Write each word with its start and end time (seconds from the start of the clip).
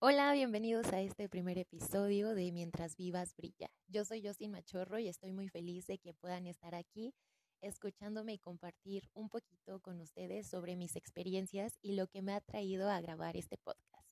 Hola, 0.00 0.32
bienvenidos 0.32 0.92
a 0.92 1.00
este 1.00 1.28
primer 1.28 1.58
episodio 1.58 2.32
de 2.36 2.52
Mientras 2.52 2.96
Vivas 2.96 3.34
Brilla. 3.34 3.68
Yo 3.88 4.04
soy 4.04 4.24
Justin 4.24 4.52
Machorro 4.52 5.00
y 5.00 5.08
estoy 5.08 5.32
muy 5.32 5.48
feliz 5.48 5.88
de 5.88 5.98
que 5.98 6.14
puedan 6.14 6.46
estar 6.46 6.76
aquí 6.76 7.12
escuchándome 7.62 8.34
y 8.34 8.38
compartir 8.38 9.10
un 9.12 9.28
poquito 9.28 9.80
con 9.80 10.00
ustedes 10.00 10.46
sobre 10.46 10.76
mis 10.76 10.94
experiencias 10.94 11.80
y 11.82 11.96
lo 11.96 12.06
que 12.06 12.22
me 12.22 12.32
ha 12.32 12.40
traído 12.40 12.88
a 12.88 13.00
grabar 13.00 13.36
este 13.36 13.58
podcast. 13.58 14.06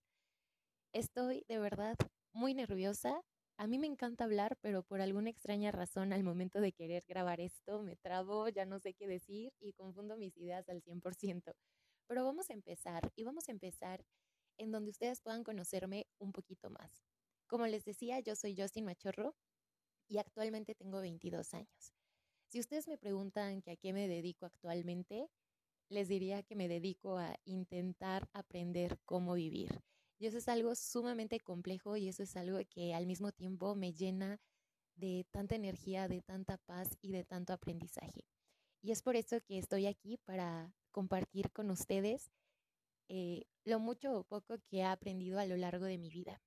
Estoy 0.92 1.44
de 1.46 1.60
verdad 1.60 1.96
muy 2.32 2.52
nerviosa. 2.52 3.22
A 3.56 3.68
mí 3.68 3.78
me 3.78 3.86
encanta 3.86 4.24
hablar, 4.24 4.58
pero 4.60 4.82
por 4.82 5.00
alguna 5.00 5.30
extraña 5.30 5.70
razón 5.70 6.12
al 6.12 6.24
momento 6.24 6.60
de 6.60 6.72
querer 6.72 7.04
grabar 7.06 7.40
esto 7.40 7.84
me 7.84 7.94
trabo, 7.94 8.48
ya 8.48 8.66
no 8.66 8.80
sé 8.80 8.94
qué 8.94 9.06
decir 9.06 9.52
y 9.60 9.72
confundo 9.74 10.16
mis 10.16 10.36
ideas 10.36 10.68
al 10.68 10.82
100%. 10.82 11.54
Pero 12.08 12.24
vamos 12.24 12.50
a 12.50 12.54
empezar 12.54 13.12
y 13.14 13.22
vamos 13.22 13.48
a 13.48 13.52
empezar 13.52 14.04
en 14.58 14.70
donde 14.72 14.90
ustedes 14.90 15.20
puedan 15.20 15.44
conocerme 15.44 16.06
un 16.18 16.32
poquito 16.32 16.70
más. 16.70 17.04
Como 17.46 17.66
les 17.66 17.84
decía, 17.84 18.20
yo 18.20 18.34
soy 18.36 18.56
Justin 18.56 18.84
Machorro 18.84 19.36
y 20.08 20.18
actualmente 20.18 20.74
tengo 20.74 21.00
22 21.00 21.54
años. 21.54 21.92
Si 22.48 22.60
ustedes 22.60 22.88
me 22.88 22.98
preguntan 22.98 23.62
que 23.62 23.72
a 23.72 23.76
qué 23.76 23.92
me 23.92 24.08
dedico 24.08 24.46
actualmente, 24.46 25.28
les 25.88 26.08
diría 26.08 26.42
que 26.42 26.56
me 26.56 26.68
dedico 26.68 27.18
a 27.18 27.36
intentar 27.44 28.28
aprender 28.32 28.98
cómo 29.04 29.34
vivir. 29.34 29.82
Y 30.18 30.26
eso 30.26 30.38
es 30.38 30.48
algo 30.48 30.74
sumamente 30.74 31.40
complejo 31.40 31.96
y 31.96 32.08
eso 32.08 32.22
es 32.22 32.36
algo 32.36 32.58
que 32.70 32.94
al 32.94 33.06
mismo 33.06 33.32
tiempo 33.32 33.74
me 33.74 33.92
llena 33.92 34.40
de 34.94 35.26
tanta 35.30 35.54
energía, 35.54 36.08
de 36.08 36.22
tanta 36.22 36.56
paz 36.56 36.88
y 37.02 37.12
de 37.12 37.24
tanto 37.24 37.52
aprendizaje. 37.52 38.24
Y 38.80 38.92
es 38.92 39.02
por 39.02 39.16
eso 39.16 39.40
que 39.42 39.58
estoy 39.58 39.86
aquí 39.86 40.16
para 40.16 40.72
compartir 40.90 41.52
con 41.52 41.70
ustedes 41.70 42.30
eh, 43.08 43.44
lo 43.64 43.80
mucho 43.80 44.18
o 44.18 44.24
poco 44.24 44.58
que 44.68 44.78
he 44.78 44.84
aprendido 44.84 45.38
a 45.38 45.46
lo 45.46 45.56
largo 45.56 45.84
de 45.84 45.98
mi 45.98 46.10
vida. 46.10 46.42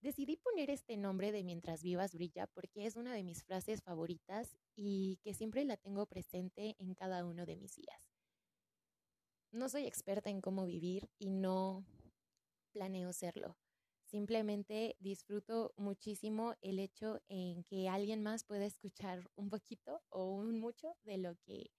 Decidí 0.00 0.36
poner 0.36 0.70
este 0.70 0.96
nombre 0.96 1.32
de 1.32 1.42
Mientras 1.42 1.82
vivas 1.82 2.14
brilla 2.14 2.46
porque 2.46 2.86
es 2.86 2.96
una 2.96 3.14
de 3.14 3.24
mis 3.24 3.42
frases 3.42 3.82
favoritas 3.82 4.56
y 4.76 5.18
que 5.22 5.34
siempre 5.34 5.64
la 5.64 5.76
tengo 5.76 6.06
presente 6.06 6.76
en 6.78 6.94
cada 6.94 7.24
uno 7.24 7.46
de 7.46 7.56
mis 7.56 7.74
días. 7.74 8.12
No 9.50 9.68
soy 9.68 9.86
experta 9.86 10.30
en 10.30 10.40
cómo 10.40 10.66
vivir 10.66 11.08
y 11.18 11.30
no 11.30 11.84
planeo 12.72 13.12
serlo. 13.12 13.56
Simplemente 14.04 14.96
disfruto 15.00 15.72
muchísimo 15.76 16.54
el 16.60 16.78
hecho 16.78 17.20
en 17.28 17.64
que 17.64 17.88
alguien 17.88 18.22
más 18.22 18.44
pueda 18.44 18.64
escuchar 18.64 19.28
un 19.34 19.50
poquito 19.50 20.02
o 20.10 20.30
un 20.30 20.60
mucho 20.60 20.94
de 21.02 21.18
lo 21.18 21.34
que 21.44 21.72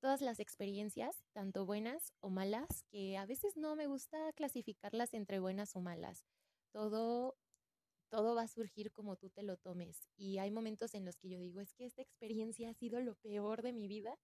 todas 0.00 0.20
las 0.20 0.40
experiencias, 0.40 1.24
tanto 1.32 1.66
buenas 1.66 2.12
o 2.20 2.30
malas, 2.30 2.84
que 2.90 3.16
a 3.16 3.26
veces 3.26 3.56
no 3.56 3.76
me 3.76 3.86
gusta 3.86 4.32
clasificarlas 4.32 5.14
entre 5.14 5.38
buenas 5.38 5.76
o 5.76 5.80
malas. 5.80 6.24
Todo 6.72 7.36
todo 8.10 8.34
va 8.34 8.42
a 8.42 8.48
surgir 8.48 8.90
como 8.92 9.16
tú 9.16 9.30
te 9.30 9.42
lo 9.44 9.56
tomes. 9.56 10.08
Y 10.16 10.38
hay 10.38 10.50
momentos 10.50 10.94
en 10.94 11.04
los 11.04 11.16
que 11.16 11.28
yo 11.28 11.38
digo, 11.38 11.60
es 11.60 11.72
que 11.74 11.86
esta 11.86 12.02
experiencia 12.02 12.68
ha 12.68 12.74
sido 12.74 13.00
lo 13.00 13.14
peor 13.14 13.62
de 13.62 13.72
mi 13.72 13.86
vida. 13.86 14.18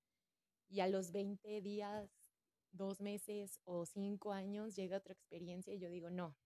Y 0.68 0.80
a 0.80 0.88
los 0.88 1.12
20 1.12 1.62
días, 1.62 2.10
dos 2.72 3.00
meses 3.00 3.60
o 3.64 3.86
cinco 3.86 4.32
años 4.32 4.74
llega 4.74 4.98
otra 4.98 5.12
experiencia 5.12 5.72
y 5.72 5.78
yo 5.78 5.88
digo, 5.88 6.10
no, 6.10 6.36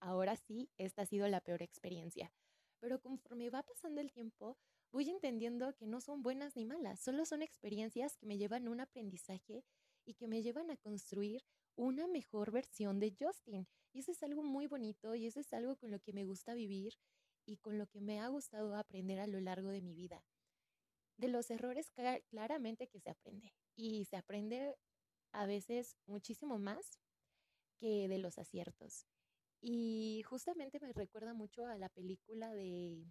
ahora 0.00 0.36
sí, 0.36 0.70
esta 0.78 1.02
ha 1.02 1.06
sido 1.06 1.26
la 1.26 1.40
peor 1.40 1.62
experiencia. 1.62 2.32
Pero 2.78 3.00
conforme 3.00 3.50
va 3.50 3.62
pasando 3.64 4.00
el 4.00 4.12
tiempo, 4.12 4.56
voy 4.94 5.10
entendiendo 5.10 5.74
que 5.74 5.88
no 5.88 6.00
son 6.00 6.22
buenas 6.22 6.54
ni 6.54 6.64
malas, 6.64 7.00
solo 7.00 7.26
son 7.26 7.42
experiencias 7.42 8.16
que 8.16 8.26
me 8.26 8.38
llevan 8.38 8.68
a 8.68 8.70
un 8.70 8.78
aprendizaje 8.78 9.64
y 10.04 10.14
que 10.14 10.28
me 10.28 10.40
llevan 10.40 10.70
a 10.70 10.76
construir 10.76 11.42
una 11.74 12.06
mejor 12.06 12.52
versión 12.52 13.00
de 13.00 13.12
Justin. 13.18 13.66
Y 13.92 13.98
eso 13.98 14.12
es 14.12 14.22
algo 14.22 14.44
muy 14.44 14.68
bonito 14.68 15.16
y 15.16 15.26
eso 15.26 15.40
es 15.40 15.52
algo 15.52 15.74
con 15.74 15.90
lo 15.90 15.98
que 15.98 16.12
me 16.12 16.24
gusta 16.24 16.54
vivir 16.54 16.92
y 17.44 17.56
con 17.56 17.76
lo 17.76 17.88
que 17.88 18.00
me 18.00 18.20
ha 18.20 18.28
gustado 18.28 18.76
aprender 18.76 19.18
a 19.18 19.26
lo 19.26 19.40
largo 19.40 19.70
de 19.70 19.82
mi 19.82 19.96
vida. 19.96 20.22
De 21.16 21.26
los 21.26 21.50
errores 21.50 21.90
claramente 22.30 22.86
que 22.86 23.00
se 23.00 23.10
aprende 23.10 23.52
y 23.74 24.04
se 24.04 24.16
aprende 24.16 24.76
a 25.32 25.44
veces 25.44 25.96
muchísimo 26.06 26.60
más 26.60 27.00
que 27.80 28.06
de 28.06 28.18
los 28.18 28.38
aciertos. 28.38 29.08
Y 29.60 30.22
justamente 30.24 30.78
me 30.78 30.92
recuerda 30.92 31.34
mucho 31.34 31.66
a 31.66 31.76
la 31.78 31.88
película 31.88 32.54
de 32.54 33.04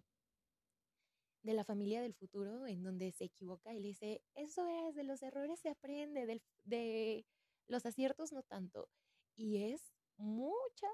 de 1.44 1.54
la 1.54 1.64
familia 1.64 2.00
del 2.02 2.14
futuro, 2.14 2.66
en 2.66 2.82
donde 2.82 3.12
se 3.12 3.24
equivoca 3.24 3.72
y 3.72 3.80
le 3.80 3.88
dice, 3.88 4.22
eso 4.34 4.66
es, 4.66 4.94
de 4.94 5.04
los 5.04 5.22
errores 5.22 5.60
se 5.60 5.68
aprende, 5.68 6.40
de 6.64 7.26
los 7.68 7.86
aciertos 7.86 8.32
no 8.32 8.42
tanto. 8.42 8.88
Y 9.36 9.72
es 9.72 9.92
mucha 10.16 10.88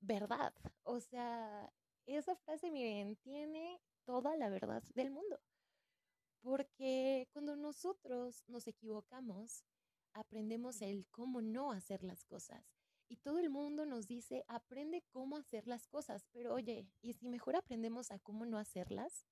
verdad. 0.00 0.54
O 0.82 0.98
sea, 0.98 1.70
esa 2.06 2.34
frase, 2.36 2.70
miren, 2.70 3.16
tiene 3.16 3.80
toda 4.04 4.36
la 4.36 4.48
verdad 4.48 4.82
del 4.94 5.10
mundo. 5.10 5.38
Porque 6.40 7.28
cuando 7.32 7.54
nosotros 7.54 8.42
nos 8.48 8.66
equivocamos, 8.66 9.62
aprendemos 10.14 10.80
el 10.82 11.06
cómo 11.10 11.42
no 11.42 11.70
hacer 11.70 12.02
las 12.02 12.24
cosas. 12.24 12.64
Y 13.08 13.18
todo 13.18 13.38
el 13.38 13.50
mundo 13.50 13.84
nos 13.84 14.06
dice, 14.06 14.42
aprende 14.48 15.04
cómo 15.10 15.36
hacer 15.36 15.66
las 15.66 15.86
cosas. 15.86 16.26
Pero 16.32 16.54
oye, 16.54 16.88
¿y 17.02 17.12
si 17.12 17.28
mejor 17.28 17.56
aprendemos 17.56 18.10
a 18.10 18.18
cómo 18.18 18.46
no 18.46 18.58
hacerlas? 18.58 19.26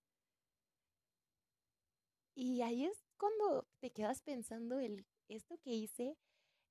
Y 2.43 2.63
ahí 2.63 2.87
es 2.87 3.05
cuando 3.19 3.69
te 3.81 3.91
quedas 3.91 4.23
pensando, 4.23 4.81
el, 4.81 5.05
esto 5.29 5.59
que 5.59 5.75
hice 5.75 6.17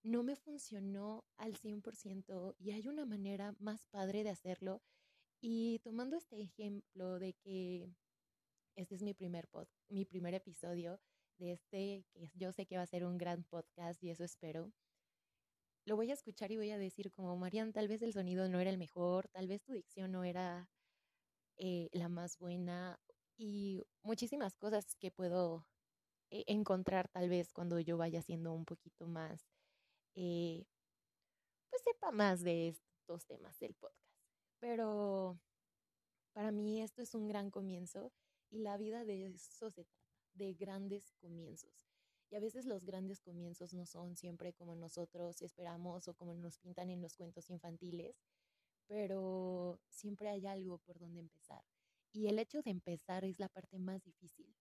no 0.02 0.24
me 0.24 0.36
funcionó 0.36 1.26
al 1.38 1.54
100% 1.58 2.56
y 2.58 2.72
hay 2.72 2.88
una 2.88 3.06
manera 3.06 3.54
más 3.60 3.86
padre 3.92 4.24
de 4.24 4.32
hacerlo. 4.32 4.82
Y 5.40 5.78
tomando 5.84 6.18
este 6.18 6.42
ejemplo 6.42 7.20
de 7.20 7.34
que 7.34 7.88
este 8.76 8.96
es 8.96 9.04
mi 9.04 9.14
primer, 9.14 9.48
pod, 9.48 9.68
mi 9.90 10.06
primer 10.06 10.34
episodio 10.34 11.00
de 11.38 11.52
este, 11.52 12.04
que 12.14 12.32
yo 12.34 12.52
sé 12.52 12.66
que 12.66 12.78
va 12.78 12.82
a 12.82 12.88
ser 12.88 13.06
un 13.06 13.20
gran 13.20 13.44
podcast 13.44 14.04
y 14.04 14.10
eso 14.10 14.24
espero, 14.24 14.74
lo 15.86 15.96
voy 15.96 16.10
a 16.10 16.16
escuchar 16.16 16.52
y 16.52 16.58
voy 16.58 16.72
a 16.72 16.80
decir 16.80 17.12
como, 17.12 17.38
Marian, 17.38 17.74
tal 17.74 17.88
vez 17.88 18.02
el 18.02 18.14
sonido 18.14 18.50
no 18.50 18.60
era 18.60 18.72
el 18.72 18.80
mejor, 18.80 19.28
tal 19.28 19.48
vez 19.48 19.62
tu 19.62 19.74
dicción 19.74 20.12
no 20.14 20.24
era 20.24 20.68
eh, 21.58 21.90
la 21.92 22.10
más 22.10 22.40
buena 22.40 23.00
y 23.40 23.82
muchísimas 24.04 24.58
cosas 24.58 24.96
que 24.96 25.12
puedo 25.12 25.66
eh, 26.30 26.44
encontrar 26.48 27.08
tal 27.08 27.30
vez 27.30 27.54
cuando 27.54 27.80
yo 27.80 27.98
vaya 27.98 28.22
siendo 28.22 28.54
un 28.54 28.66
poquito 28.66 29.08
más, 29.08 29.48
eh, 30.16 30.66
pues 31.70 31.82
sepa 31.84 32.12
más 32.12 32.42
de 32.42 32.68
estos 32.68 33.26
temas 33.26 33.58
del 33.60 33.74
podcast. 33.76 34.14
Pero 34.60 35.40
para 36.34 36.52
mí 36.52 36.82
esto 36.82 37.02
es 37.02 37.16
un 37.16 37.28
gran 37.28 37.50
comienzo 37.50 38.12
y 38.50 38.60
la 38.60 38.76
vida 38.76 39.06
de 39.06 39.28
eso 39.28 39.74
de 40.34 40.54
grandes 40.54 41.14
comienzos. 41.22 41.88
Y 42.30 42.36
a 42.36 42.42
veces 42.42 42.66
los 42.66 42.86
grandes 42.86 43.22
comienzos 43.22 43.74
no 43.74 43.86
son 43.86 44.18
siempre 44.18 44.54
como 44.54 44.76
nosotros 44.76 45.42
esperamos 45.42 46.10
o 46.10 46.14
como 46.14 46.34
nos 46.36 46.58
pintan 46.60 46.90
en 46.90 47.02
los 47.02 47.16
cuentos 47.16 47.50
infantiles, 47.50 48.18
pero 48.86 49.80
siempre 49.90 50.28
hay 50.30 50.46
algo 50.46 50.78
por 50.80 51.00
donde 51.00 51.22
empezar. 51.22 51.64
Y 52.12 52.28
el 52.28 52.40
hecho 52.40 52.62
de 52.62 52.72
empezar 52.72 53.24
es 53.24 53.40
la 53.40 53.50
parte 53.50 53.78
más 53.80 54.04
difícil. 54.04 54.56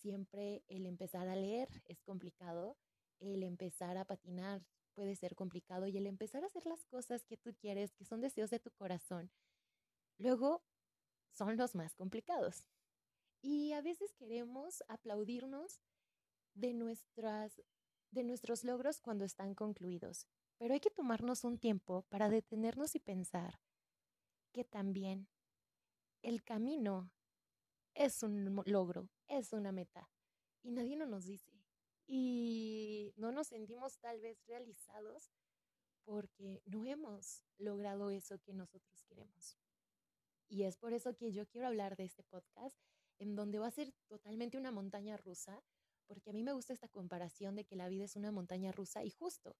Siempre 0.00 0.64
el 0.68 0.86
empezar 0.86 1.28
a 1.28 1.36
leer 1.36 1.68
es 1.86 2.02
complicado, 2.02 2.78
el 3.18 3.42
empezar 3.42 3.96
a 3.98 4.06
patinar 4.06 4.64
puede 4.94 5.16
ser 5.16 5.34
complicado 5.34 5.86
y 5.86 5.96
el 5.96 6.06
empezar 6.06 6.42
a 6.42 6.46
hacer 6.46 6.66
las 6.66 6.84
cosas 6.86 7.24
que 7.24 7.36
tú 7.36 7.54
quieres, 7.54 7.92
que 7.94 8.04
son 8.04 8.20
deseos 8.20 8.50
de 8.50 8.60
tu 8.60 8.70
corazón, 8.70 9.30
luego 10.18 10.62
son 11.32 11.56
los 11.56 11.74
más 11.74 11.94
complicados. 11.94 12.64
Y 13.42 13.72
a 13.72 13.80
veces 13.80 14.12
queremos 14.14 14.82
aplaudirnos 14.88 15.80
de, 16.54 16.74
nuestras, 16.74 17.62
de 18.10 18.24
nuestros 18.24 18.64
logros 18.64 19.00
cuando 19.00 19.24
están 19.24 19.54
concluidos, 19.54 20.26
pero 20.58 20.74
hay 20.74 20.80
que 20.80 20.90
tomarnos 20.90 21.44
un 21.44 21.58
tiempo 21.58 22.02
para 22.10 22.28
detenernos 22.28 22.94
y 22.94 23.00
pensar 23.00 23.60
que 24.52 24.64
también 24.64 25.28
el 26.22 26.42
camino 26.42 27.10
es 27.94 28.22
un 28.22 28.62
logro, 28.66 29.08
es 29.28 29.52
una 29.52 29.72
meta 29.72 30.08
y 30.62 30.72
nadie 30.72 30.96
no 30.96 31.06
nos 31.06 31.24
dice. 31.24 31.52
Y 32.06 33.12
no 33.16 33.30
nos 33.30 33.48
sentimos 33.48 33.98
tal 33.98 34.20
vez 34.20 34.44
realizados 34.46 35.30
porque 36.04 36.62
no 36.66 36.84
hemos 36.84 37.44
logrado 37.58 38.10
eso 38.10 38.38
que 38.40 38.52
nosotros 38.52 39.04
queremos. 39.04 39.56
Y 40.48 40.64
es 40.64 40.76
por 40.76 40.92
eso 40.92 41.14
que 41.14 41.32
yo 41.32 41.46
quiero 41.46 41.68
hablar 41.68 41.96
de 41.96 42.04
este 42.04 42.24
podcast, 42.24 42.76
en 43.18 43.36
donde 43.36 43.60
va 43.60 43.68
a 43.68 43.70
ser 43.70 43.92
totalmente 44.08 44.58
una 44.58 44.72
montaña 44.72 45.16
rusa, 45.16 45.62
porque 46.06 46.30
a 46.30 46.32
mí 46.32 46.42
me 46.42 46.52
gusta 46.52 46.72
esta 46.72 46.88
comparación 46.88 47.54
de 47.54 47.64
que 47.64 47.76
la 47.76 47.88
vida 47.88 48.04
es 48.04 48.16
una 48.16 48.32
montaña 48.32 48.72
rusa 48.72 49.04
y 49.04 49.10
justo, 49.10 49.56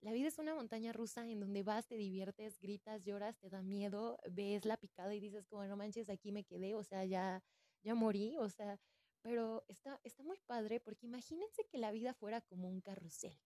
la 0.00 0.12
vida 0.12 0.28
es 0.28 0.38
una 0.38 0.54
montaña 0.54 0.92
rusa 0.92 1.28
en 1.28 1.40
donde 1.40 1.62
vas, 1.62 1.86
te 1.86 1.96
diviertes, 1.96 2.58
gritas, 2.60 3.02
lloras, 3.04 3.38
te 3.38 3.48
da 3.50 3.62
miedo, 3.62 4.18
ves 4.30 4.64
la 4.64 4.76
picada 4.76 5.14
y 5.14 5.20
dices 5.20 5.46
como 5.46 5.64
no 5.66 5.76
manches, 5.76 6.08
aquí 6.10 6.32
me 6.32 6.44
quedé, 6.44 6.74
o 6.74 6.84
sea, 6.84 7.04
ya 7.04 7.42
ya 7.82 7.94
morí, 7.94 8.36
o 8.38 8.48
sea, 8.48 8.78
pero 9.22 9.64
está 9.68 10.00
está 10.04 10.22
muy 10.22 10.38
padre 10.46 10.80
porque 10.80 11.06
imagínense 11.06 11.66
que 11.66 11.78
la 11.78 11.92
vida 11.92 12.14
fuera 12.14 12.40
como 12.42 12.68
un 12.68 12.80
carrusel. 12.80 13.38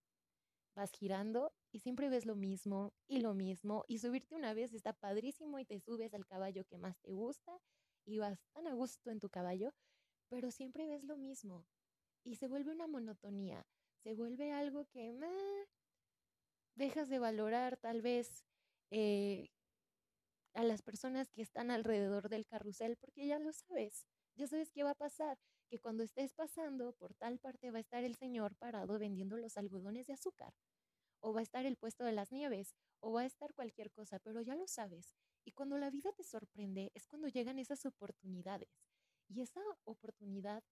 vas 0.75 0.93
girando 0.93 1.53
y 1.73 1.81
siempre 1.81 2.09
ves 2.09 2.25
lo 2.27 2.37
mismo 2.37 2.93
y 3.09 3.21
lo 3.21 3.35
mismo 3.35 3.85
y 3.89 3.99
subirte 3.99 4.35
una 4.35 4.55
vez 4.55 4.73
está 4.73 4.93
padrísimo 4.93 5.59
y 5.59 5.65
te 5.65 5.81
subes 5.81 6.15
al 6.15 6.27
caballo 6.27 6.65
que 6.65 6.79
más 6.79 6.99
te 7.01 7.13
gusta 7.13 7.61
y 8.07 8.19
vas 8.19 8.39
tan 8.53 8.67
a 8.69 8.75
gusto 8.75 9.11
en 9.11 9.21
tu 9.21 9.29
caballo, 9.29 9.75
pero 10.29 10.51
siempre 10.51 10.87
ves 10.87 11.05
lo 11.05 11.17
mismo 11.17 11.67
y 12.25 12.37
se 12.37 12.49
vuelve 12.49 12.73
una 12.73 12.87
monotonía, 12.87 13.67
se 14.03 14.15
vuelve 14.15 14.53
algo 14.53 14.87
que 14.87 15.13
dejas 16.79 17.09
de 17.09 17.19
valorar 17.19 17.77
tal 17.77 18.01
vez 18.01 18.45
eh, 18.91 19.51
a 20.55 20.63
las 20.63 20.83
personas 20.83 21.31
que 21.31 21.43
están 21.43 21.71
alrededor 21.71 22.29
del 22.29 22.47
carrusel 22.47 22.97
porque 22.97 23.27
ya 23.27 23.39
lo 23.39 23.53
sabes, 23.53 24.07
ya 24.35 24.47
sabes 24.47 24.73
qué 24.73 24.83
va 24.83 24.91
a 24.91 24.95
pasar, 24.95 25.39
que 25.69 25.79
cuando 25.79 26.03
estés 26.03 26.33
pasando 26.33 26.93
por 26.95 27.15
tal 27.15 27.39
parte 27.39 27.71
va 27.71 27.79
a 27.79 27.81
estar 27.81 28.05
el 28.05 28.17
señor 28.17 28.57
parado 28.57 28.99
vendiendo 28.99 29.37
los 29.37 29.59
algodones 29.59 30.07
de 30.07 30.15
azúcar, 30.15 30.55
o 31.21 31.35
va 31.35 31.41
a 31.41 31.43
estar 31.43 31.67
el 31.67 31.77
puesto 31.77 32.05
de 32.05 32.13
las 32.13 32.33
nieves, 32.33 32.75
o 33.01 33.13
va 33.13 33.23
a 33.23 33.27
estar 33.27 33.53
cualquier 33.55 33.91
cosa, 33.91 34.19
pero 34.21 34.41
ya 34.41 34.55
lo 34.55 34.67
sabes. 34.67 35.17
Y 35.45 35.53
cuando 35.53 35.79
la 35.79 35.91
vida 35.91 36.13
te 36.13 36.25
sorprende 36.25 36.91
es 36.95 37.07
cuando 37.07 37.29
llegan 37.29 37.59
esas 37.59 37.85
oportunidades. 37.87 38.69
Y 39.29 39.43
esa 39.43 39.61
oportunidad, 39.85 40.63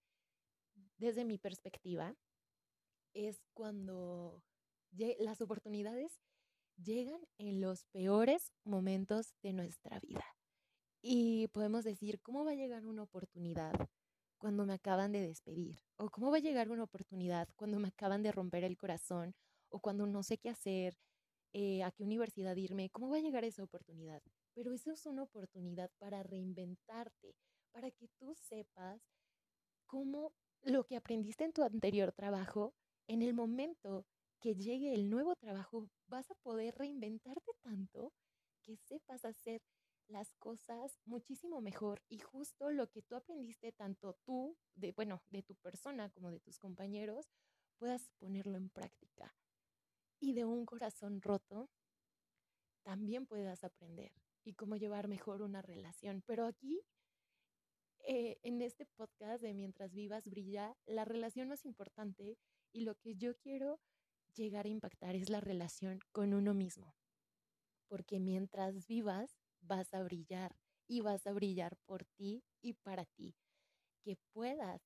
desde 0.96 1.24
mi 1.24 1.38
perspectiva, 1.38 2.14
es 3.12 3.42
cuando 3.54 4.42
las 5.18 5.40
oportunidades 5.40 6.20
llegan 6.76 7.20
en 7.38 7.60
los 7.60 7.84
peores 7.86 8.52
momentos 8.64 9.34
de 9.42 9.52
nuestra 9.52 9.98
vida. 10.00 10.24
Y 11.02 11.48
podemos 11.48 11.84
decir, 11.84 12.20
¿cómo 12.20 12.44
va 12.44 12.52
a 12.52 12.56
llegar 12.56 12.86
una 12.86 13.02
oportunidad 13.02 13.72
cuando 14.38 14.66
me 14.66 14.74
acaban 14.74 15.12
de 15.12 15.20
despedir? 15.20 15.80
¿O 15.96 16.10
cómo 16.10 16.30
va 16.30 16.38
a 16.38 16.40
llegar 16.40 16.70
una 16.70 16.84
oportunidad 16.84 17.48
cuando 17.56 17.78
me 17.78 17.88
acaban 17.88 18.22
de 18.22 18.32
romper 18.32 18.64
el 18.64 18.76
corazón? 18.76 19.34
¿O 19.68 19.80
cuando 19.80 20.06
no 20.06 20.22
sé 20.22 20.38
qué 20.38 20.48
hacer? 20.48 20.98
Eh, 21.52 21.82
¿A 21.82 21.90
qué 21.90 22.02
universidad 22.02 22.56
irme? 22.56 22.90
¿Cómo 22.90 23.08
va 23.08 23.16
a 23.16 23.20
llegar 23.20 23.44
esa 23.44 23.62
oportunidad? 23.62 24.22
Pero 24.54 24.72
eso 24.72 24.90
es 24.90 25.06
una 25.06 25.22
oportunidad 25.22 25.90
para 25.98 26.22
reinventarte, 26.22 27.34
para 27.72 27.90
que 27.90 28.08
tú 28.18 28.34
sepas 28.34 29.00
cómo 29.86 30.32
lo 30.62 30.84
que 30.84 30.96
aprendiste 30.96 31.44
en 31.44 31.52
tu 31.52 31.62
anterior 31.62 32.12
trabajo, 32.12 32.74
en 33.06 33.22
el 33.22 33.32
momento 33.32 34.04
que 34.46 34.54
llegue 34.54 34.94
el 34.94 35.10
nuevo 35.10 35.34
trabajo, 35.34 35.88
vas 36.06 36.30
a 36.30 36.36
poder 36.36 36.76
reinventarte 36.76 37.50
tanto 37.62 38.12
que 38.62 38.76
sepas 38.76 39.24
hacer 39.24 39.60
las 40.06 40.32
cosas 40.34 41.00
muchísimo 41.04 41.60
mejor 41.60 42.00
y 42.08 42.20
justo 42.20 42.70
lo 42.70 42.88
que 42.88 43.02
tú 43.02 43.16
aprendiste 43.16 43.72
tanto 43.72 44.14
tú, 44.24 44.56
de 44.76 44.92
bueno, 44.92 45.20
de 45.32 45.42
tu 45.42 45.56
persona 45.56 46.10
como 46.10 46.30
de 46.30 46.38
tus 46.38 46.60
compañeros, 46.60 47.26
puedas 47.76 48.08
ponerlo 48.20 48.56
en 48.56 48.70
práctica. 48.70 49.34
Y 50.20 50.32
de 50.34 50.44
un 50.44 50.64
corazón 50.64 51.20
roto 51.20 51.68
también 52.84 53.26
puedas 53.26 53.64
aprender 53.64 54.12
y 54.44 54.54
cómo 54.54 54.76
llevar 54.76 55.08
mejor 55.08 55.42
una 55.42 55.60
relación. 55.60 56.22
Pero 56.24 56.46
aquí, 56.46 56.84
eh, 58.04 58.38
en 58.44 58.62
este 58.62 58.86
podcast 58.86 59.42
de 59.42 59.54
Mientras 59.54 59.92
vivas 59.92 60.28
brilla, 60.28 60.76
la 60.86 61.04
relación 61.04 61.48
más 61.48 61.64
importante 61.64 62.38
y 62.70 62.82
lo 62.82 62.94
que 62.94 63.16
yo 63.16 63.36
quiero 63.38 63.80
llegar 64.36 64.66
a 64.66 64.70
impactar 64.70 65.16
es 65.16 65.30
la 65.30 65.40
relación 65.40 66.00
con 66.12 66.34
uno 66.34 66.54
mismo. 66.54 66.94
Porque 67.88 68.20
mientras 68.20 68.86
vivas, 68.86 69.38
vas 69.60 69.92
a 69.94 70.02
brillar 70.02 70.56
y 70.88 71.00
vas 71.00 71.26
a 71.26 71.32
brillar 71.32 71.76
por 71.86 72.04
ti 72.04 72.44
y 72.62 72.74
para 72.74 73.04
ti. 73.06 73.34
Que 74.04 74.16
puedas 74.32 74.82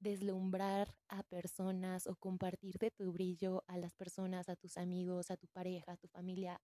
deslumbrar 0.00 0.96
a 1.08 1.22
personas 1.22 2.06
o 2.06 2.16
compartir 2.16 2.78
de 2.78 2.90
tu 2.90 3.12
brillo 3.12 3.64
a 3.68 3.78
las 3.78 3.94
personas, 3.94 4.48
a 4.48 4.56
tus 4.56 4.76
amigos, 4.76 5.30
a 5.30 5.36
tu 5.36 5.46
pareja, 5.48 5.92
a 5.92 5.96
tu 5.96 6.08
familia 6.08 6.60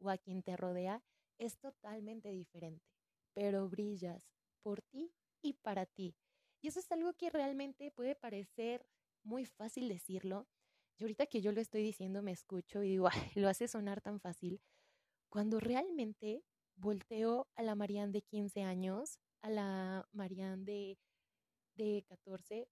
o 0.00 0.10
a 0.10 0.18
quien 0.18 0.42
te 0.42 0.56
rodea, 0.56 1.02
es 1.38 1.58
totalmente 1.58 2.30
diferente. 2.30 2.84
Pero 3.34 3.68
brillas 3.68 4.28
por 4.62 4.82
ti 4.82 5.12
y 5.42 5.54
para 5.54 5.86
ti. 5.86 6.16
Y 6.60 6.68
eso 6.68 6.80
es 6.80 6.90
algo 6.92 7.14
que 7.14 7.30
realmente 7.30 7.90
puede 7.90 8.14
parecer 8.14 8.86
muy 9.24 9.46
fácil 9.46 9.88
decirlo, 9.88 10.46
y 10.98 11.04
ahorita 11.04 11.26
que 11.26 11.40
yo 11.40 11.52
lo 11.52 11.60
estoy 11.60 11.82
diciendo 11.82 12.22
me 12.22 12.32
escucho 12.32 12.82
y 12.82 12.90
digo, 12.90 13.08
lo 13.36 13.48
hace 13.48 13.68
sonar 13.68 14.00
tan 14.00 14.20
fácil, 14.20 14.60
cuando 15.28 15.60
realmente 15.60 16.44
volteo 16.76 17.48
a 17.56 17.62
la 17.62 17.74
Marianne 17.74 18.12
de 18.12 18.22
15 18.22 18.62
años, 18.62 19.18
a 19.42 19.50
la 19.50 20.08
Marianne 20.12 20.64
de, 20.64 20.98
de 21.76 22.04
14 22.08 22.68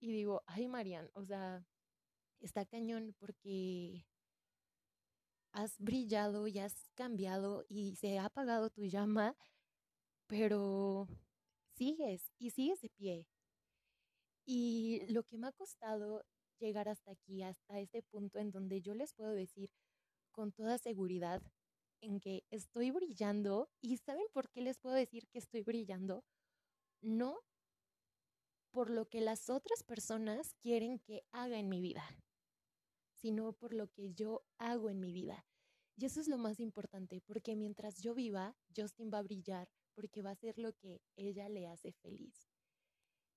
y 0.00 0.12
digo, 0.12 0.42
ay 0.46 0.68
Marianne, 0.68 1.10
o 1.14 1.24
sea, 1.24 1.64
está 2.40 2.64
cañón 2.66 3.14
porque 3.18 4.06
has 5.52 5.78
brillado 5.78 6.46
y 6.48 6.58
has 6.58 6.90
cambiado 6.94 7.64
y 7.68 7.96
se 7.96 8.18
ha 8.18 8.26
apagado 8.26 8.70
tu 8.70 8.84
llama, 8.84 9.34
pero 10.26 11.08
sigues 11.74 12.32
y 12.38 12.50
sigues 12.50 12.80
de 12.82 12.90
pie. 12.90 13.26
Y 14.46 15.02
lo 15.12 15.24
que 15.24 15.38
me 15.38 15.48
ha 15.48 15.52
costado 15.52 16.24
llegar 16.58 16.88
hasta 16.88 17.12
aquí, 17.12 17.42
hasta 17.42 17.80
este 17.80 18.02
punto 18.02 18.38
en 18.38 18.50
donde 18.50 18.80
yo 18.80 18.94
les 18.94 19.14
puedo 19.14 19.30
decir 19.30 19.70
con 20.32 20.52
toda 20.52 20.78
seguridad 20.78 21.42
en 22.00 22.20
que 22.20 22.44
estoy 22.50 22.90
brillando 22.90 23.70
y 23.80 23.96
¿saben 23.96 24.26
por 24.32 24.50
qué 24.50 24.60
les 24.60 24.78
puedo 24.78 24.94
decir 24.94 25.26
que 25.28 25.38
estoy 25.38 25.62
brillando? 25.62 26.24
No 27.00 27.40
por 28.70 28.90
lo 28.90 29.08
que 29.08 29.22
las 29.22 29.48
otras 29.48 29.82
personas 29.82 30.54
quieren 30.60 30.98
que 30.98 31.24
haga 31.32 31.58
en 31.58 31.68
mi 31.68 31.80
vida, 31.80 32.04
sino 33.14 33.54
por 33.54 33.72
lo 33.72 33.88
que 33.88 34.12
yo 34.12 34.44
hago 34.58 34.90
en 34.90 35.00
mi 35.00 35.12
vida. 35.12 35.46
Y 35.96 36.04
eso 36.04 36.20
es 36.20 36.28
lo 36.28 36.36
más 36.36 36.60
importante, 36.60 37.22
porque 37.22 37.56
mientras 37.56 38.02
yo 38.02 38.14
viva, 38.14 38.54
Justin 38.76 39.10
va 39.10 39.18
a 39.18 39.22
brillar 39.22 39.70
porque 39.94 40.20
va 40.20 40.32
a 40.32 40.36
ser 40.36 40.58
lo 40.58 40.74
que 40.74 41.00
ella 41.16 41.48
le 41.48 41.66
hace 41.66 41.92
feliz. 41.92 42.50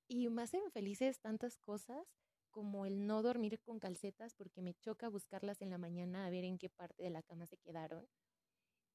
Y 0.09 0.27
me 0.27 0.41
hacen 0.41 0.69
felices 0.71 1.21
tantas 1.21 1.57
cosas 1.57 2.05
como 2.51 2.85
el 2.85 3.05
no 3.07 3.21
dormir 3.21 3.59
con 3.59 3.79
calcetas 3.79 4.33
porque 4.35 4.61
me 4.61 4.73
choca 4.75 5.09
buscarlas 5.09 5.61
en 5.61 5.69
la 5.69 5.77
mañana 5.77 6.25
a 6.25 6.29
ver 6.29 6.43
en 6.43 6.57
qué 6.57 6.69
parte 6.69 7.03
de 7.03 7.09
la 7.09 7.23
cama 7.23 7.45
se 7.45 7.57
quedaron. 7.57 8.07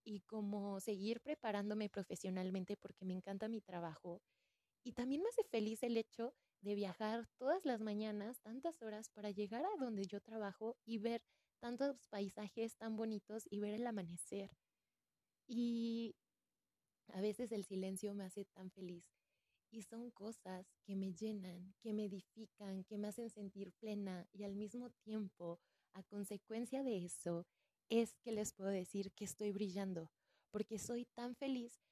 Y 0.04 0.20
como 0.22 0.80
seguir 0.80 1.20
preparándome 1.20 1.88
profesionalmente 1.88 2.76
porque 2.76 3.04
me 3.04 3.14
encanta 3.14 3.48
mi 3.48 3.60
trabajo. 3.60 4.22
Y 4.82 4.92
también 4.92 5.22
me 5.22 5.28
hace 5.28 5.44
feliz 5.44 5.82
el 5.82 5.96
hecho 5.96 6.34
de 6.60 6.74
viajar 6.74 7.28
todas 7.38 7.64
las 7.64 7.80
mañanas 7.80 8.40
tantas 8.40 8.82
horas 8.82 9.08
para 9.10 9.30
llegar 9.30 9.64
a 9.64 9.76
donde 9.78 10.06
yo 10.06 10.20
trabajo 10.20 10.76
y 10.84 10.98
ver 10.98 11.22
tantos 11.60 12.06
paisajes 12.08 12.76
tan 12.76 12.96
bonitos 12.96 13.46
y 13.50 13.60
ver 13.60 13.74
el 13.74 13.86
amanecer. 13.86 14.50
Y 15.46 16.16
a 17.08 17.20
veces 17.20 17.52
el 17.52 17.64
silencio 17.64 18.14
me 18.14 18.24
hace 18.24 18.44
tan 18.46 18.70
feliz 18.70 19.13
y 19.74 19.82
son 19.82 20.10
cosas 20.12 20.66
que 20.84 20.94
me 20.94 21.12
llenan, 21.12 21.74
que 21.80 21.92
me 21.92 22.04
edifican, 22.04 22.84
que 22.84 22.96
me 22.96 23.08
hacen 23.08 23.28
sentir 23.28 23.72
plena 23.72 24.26
y 24.32 24.44
al 24.44 24.54
mismo 24.54 24.90
tiempo, 24.90 25.58
a 25.94 26.02
consecuencia 26.04 26.84
de 26.84 27.04
eso, 27.04 27.44
es 27.88 28.14
que 28.22 28.30
les 28.30 28.52
puedo 28.52 28.70
decir 28.70 29.10
que 29.12 29.24
estoy 29.24 29.50
brillando, 29.50 30.10
porque 30.52 30.78
soy 30.78 31.06
tan 31.06 31.34
feliz 31.34 31.82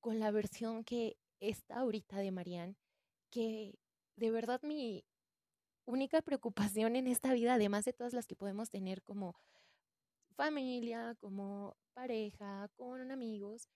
con 0.00 0.20
la 0.20 0.30
versión 0.30 0.84
que 0.84 1.16
está 1.40 1.80
ahorita 1.80 2.18
de 2.18 2.30
Marianne, 2.30 2.76
que 3.30 3.78
de 4.16 4.30
verdad 4.30 4.60
mi 4.62 5.04
única 5.84 6.22
preocupación 6.22 6.94
en 6.94 7.08
esta 7.08 7.32
vida, 7.34 7.54
además 7.54 7.84
de 7.84 7.92
todas 7.92 8.12
las 8.12 8.28
que 8.28 8.36
podemos 8.36 8.70
tener 8.70 9.02
como 9.02 9.34
familia, 10.36 11.16
como 11.20 11.76
pareja, 11.94 12.68
con 12.76 13.10
amigos, 13.10 13.68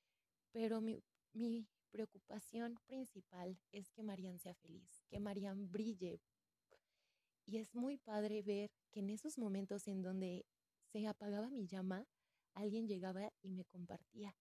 pero 0.53 0.81
mi, 0.81 1.03
mi 1.33 1.67
preocupación 1.97 2.79
principal 2.85 3.59
es 3.73 3.91
que 3.91 4.03
Marian 4.03 4.39
sea 4.39 4.55
feliz, 4.55 5.03
que 5.09 5.19
Marian 5.19 5.71
brille. 5.73 6.21
Y 7.47 7.57
es 7.57 7.75
muy 7.75 7.97
padre 7.97 8.43
ver 8.43 8.71
que 8.91 9.01
en 9.01 9.09
esos 9.09 9.39
momentos 9.39 9.89
en 9.89 10.03
donde 10.03 10.45
se 10.85 11.07
apagaba 11.07 11.49
mi 11.49 11.67
llama, 11.67 12.07
alguien 12.53 12.87
llegaba 12.87 13.33
y 13.41 13.51
me 13.51 13.65
compartía. 13.65 14.37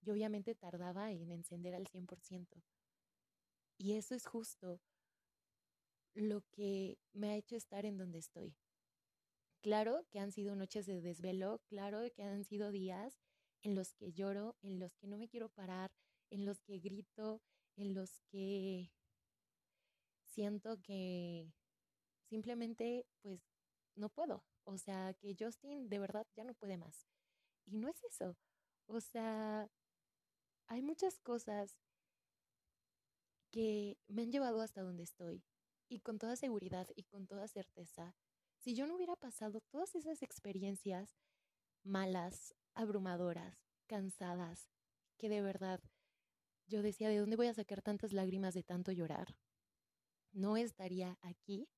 Yo 0.00 0.14
obviamente 0.14 0.56
tardaba 0.56 1.12
en 1.12 1.30
encender 1.30 1.76
al 1.76 1.86
100%. 1.86 2.60
Y 3.78 3.92
eso 3.92 4.16
es 4.16 4.26
justo 4.26 4.80
lo 6.14 6.42
que 6.50 6.98
me 7.12 7.30
ha 7.30 7.36
hecho 7.36 7.54
estar 7.54 7.86
en 7.86 7.98
donde 7.98 8.18
estoy. 8.18 8.56
Claro 9.60 10.04
que 10.10 10.18
han 10.18 10.32
sido 10.32 10.56
noches 10.56 10.86
de 10.86 11.00
desvelo, 11.00 11.60
claro 11.68 12.00
que 12.12 12.24
han 12.24 12.42
sido 12.42 12.72
días 12.72 13.20
en 13.62 13.76
los 13.76 13.94
que 13.94 14.12
lloro, 14.12 14.56
en 14.62 14.80
los 14.80 14.96
que 14.96 15.06
no 15.06 15.18
me 15.18 15.28
quiero 15.28 15.50
parar, 15.50 15.92
en 16.30 16.46
los 16.46 16.62
que 16.62 16.78
grito, 16.78 17.42
en 17.76 17.94
los 17.94 18.20
que 18.30 18.90
siento 20.24 20.80
que 20.82 21.52
simplemente 22.28 23.06
pues 23.20 23.40
no 23.96 24.08
puedo. 24.08 24.44
O 24.64 24.78
sea, 24.78 25.14
que 25.14 25.36
Justin 25.38 25.88
de 25.88 25.98
verdad 25.98 26.26
ya 26.36 26.44
no 26.44 26.54
puede 26.54 26.76
más. 26.76 27.06
Y 27.66 27.76
no 27.76 27.88
es 27.88 28.02
eso. 28.04 28.36
O 28.86 29.00
sea, 29.00 29.68
hay 30.66 30.82
muchas 30.82 31.18
cosas 31.20 31.76
que 33.50 33.98
me 34.08 34.22
han 34.22 34.32
llevado 34.32 34.60
hasta 34.60 34.82
donde 34.82 35.02
estoy. 35.02 35.42
Y 35.88 36.00
con 36.00 36.18
toda 36.18 36.36
seguridad 36.36 36.86
y 36.94 37.02
con 37.04 37.26
toda 37.26 37.48
certeza, 37.48 38.14
si 38.58 38.74
yo 38.74 38.86
no 38.86 38.94
hubiera 38.94 39.16
pasado 39.16 39.60
todas 39.70 39.94
esas 39.94 40.22
experiencias 40.22 41.18
malas, 41.82 42.54
abrumadoras, 42.74 43.58
cansadas, 43.86 44.68
que 45.18 45.28
de 45.28 45.42
verdad 45.42 45.80
yo 46.70 46.82
decía, 46.82 47.08
¿de 47.08 47.18
dónde 47.18 47.36
voy 47.36 47.48
a 47.48 47.54
sacar 47.54 47.82
tantas 47.82 48.12
lágrimas 48.12 48.54
de 48.54 48.62
tanto 48.62 48.92
llorar? 48.92 49.36
No 50.32 50.56
estaría 50.56 51.18
aquí 51.20 51.68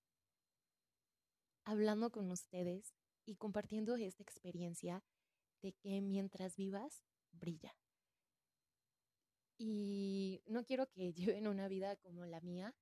hablando 1.65 2.11
con 2.11 2.31
ustedes 2.31 2.95
y 3.25 3.37
compartiendo 3.37 3.97
esta 3.97 4.23
experiencia 4.23 5.03
de 5.63 5.73
que 5.73 6.03
mientras 6.03 6.57
vivas, 6.57 7.05
brilla. 7.33 7.75
Y 9.57 10.43
no 10.47 10.65
quiero 10.65 10.87
que 10.89 11.13
lleven 11.39 11.47
una 11.47 11.69
vida 11.69 11.97
como 11.97 12.27
la 12.27 12.41
mía, 12.41 12.75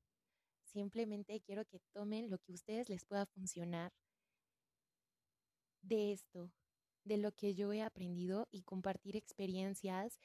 simplemente 0.65 1.41
quiero 1.41 1.65
que 1.65 1.81
tomen 1.93 2.29
lo 2.29 2.39
que 2.39 2.53
a 2.53 2.55
ustedes 2.57 2.89
les 2.89 3.05
pueda 3.05 3.27
funcionar 3.27 3.93
de 5.83 6.13
esto, 6.13 6.51
de 7.05 7.19
lo 7.19 7.33
que 7.33 7.55
yo 7.55 7.73
he 7.73 7.83
aprendido 7.83 8.49
y 8.51 8.63
compartir 8.63 9.17
experiencias 9.17 10.19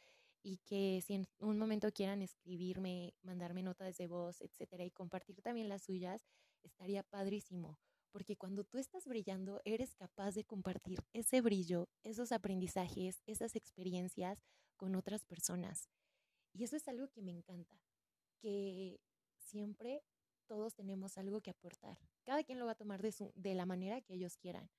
y 0.46 0.58
que 0.58 1.02
si 1.02 1.16
en 1.16 1.28
un 1.40 1.58
momento 1.58 1.92
quieran 1.92 2.22
escribirme, 2.22 3.16
mandarme 3.24 3.64
notas 3.64 3.98
de 3.98 4.06
voz, 4.06 4.42
etcétera, 4.42 4.86
y 4.86 4.92
compartir 4.92 5.42
también 5.42 5.70
las 5.70 5.82
suyas, 5.82 6.22
estaría 6.62 7.02
padrísimo, 7.02 7.80
porque 8.12 8.38
cuando 8.38 8.64
tú 8.64 8.78
estás 8.78 9.08
brillando, 9.08 9.60
eres 9.66 9.96
capaz 9.96 10.36
de 10.36 10.44
compartir 10.44 11.00
ese 11.14 11.42
brillo, 11.42 11.90
esos 12.04 12.32
aprendizajes, 12.32 13.24
esas 13.25 13.56
experiencias 13.56 14.44
con 14.78 14.96
otras 14.96 15.25
personas. 15.25 15.90
Y 16.54 16.64
eso 16.64 16.75
es 16.75 16.88
algo 16.88 17.08
que 17.08 17.24
me 17.24 17.32
encanta, 17.32 17.75
que 18.38 19.00
siempre 19.40 20.04
todos 20.46 20.75
tenemos 20.75 21.18
algo 21.18 21.42
que 21.42 21.50
aportar. 21.50 21.98
Cada 22.24 22.44
quien 22.44 22.60
lo 22.60 22.68
va 22.68 22.74
a 22.74 22.78
tomar 22.78 23.02
de, 23.02 23.12
su, 23.12 23.32
de 23.34 23.56
la 23.56 23.66
manera 23.66 24.00
que 24.02 24.14
ellos 24.14 24.38
quieran. 24.38 24.70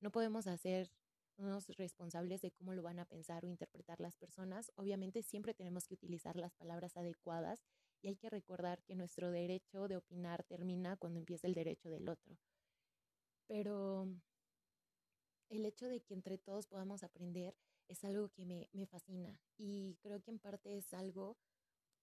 No 0.00 0.12
podemos 0.12 0.46
hacer 0.46 0.92
unos 1.38 1.68
responsables 1.76 2.40
de 2.42 2.50
cómo 2.50 2.74
lo 2.74 2.82
van 2.82 2.98
a 2.98 3.04
pensar 3.04 3.44
o 3.44 3.48
interpretar 3.48 4.00
las 4.00 4.16
personas. 4.16 4.72
Obviamente 4.76 5.22
siempre 5.22 5.54
tenemos 5.54 5.86
que 5.86 5.94
utilizar 5.94 6.36
las 6.36 6.54
palabras 6.54 6.96
adecuadas 6.96 7.62
y 8.02 8.08
hay 8.08 8.16
que 8.16 8.30
recordar 8.30 8.82
que 8.82 8.94
nuestro 8.94 9.30
derecho 9.30 9.88
de 9.88 9.96
opinar 9.96 10.44
termina 10.44 10.96
cuando 10.96 11.18
empieza 11.18 11.46
el 11.46 11.54
derecho 11.54 11.90
del 11.90 12.08
otro. 12.08 12.36
Pero 13.46 14.08
el 15.48 15.64
hecho 15.64 15.86
de 15.86 16.00
que 16.00 16.14
entre 16.14 16.38
todos 16.38 16.66
podamos 16.66 17.02
aprender 17.02 17.56
es 17.88 18.04
algo 18.04 18.28
que 18.30 18.44
me, 18.44 18.68
me 18.72 18.86
fascina 18.86 19.40
y 19.56 19.96
creo 20.02 20.20
que 20.20 20.30
en 20.30 20.38
parte 20.38 20.76
es 20.76 20.92
algo 20.92 21.36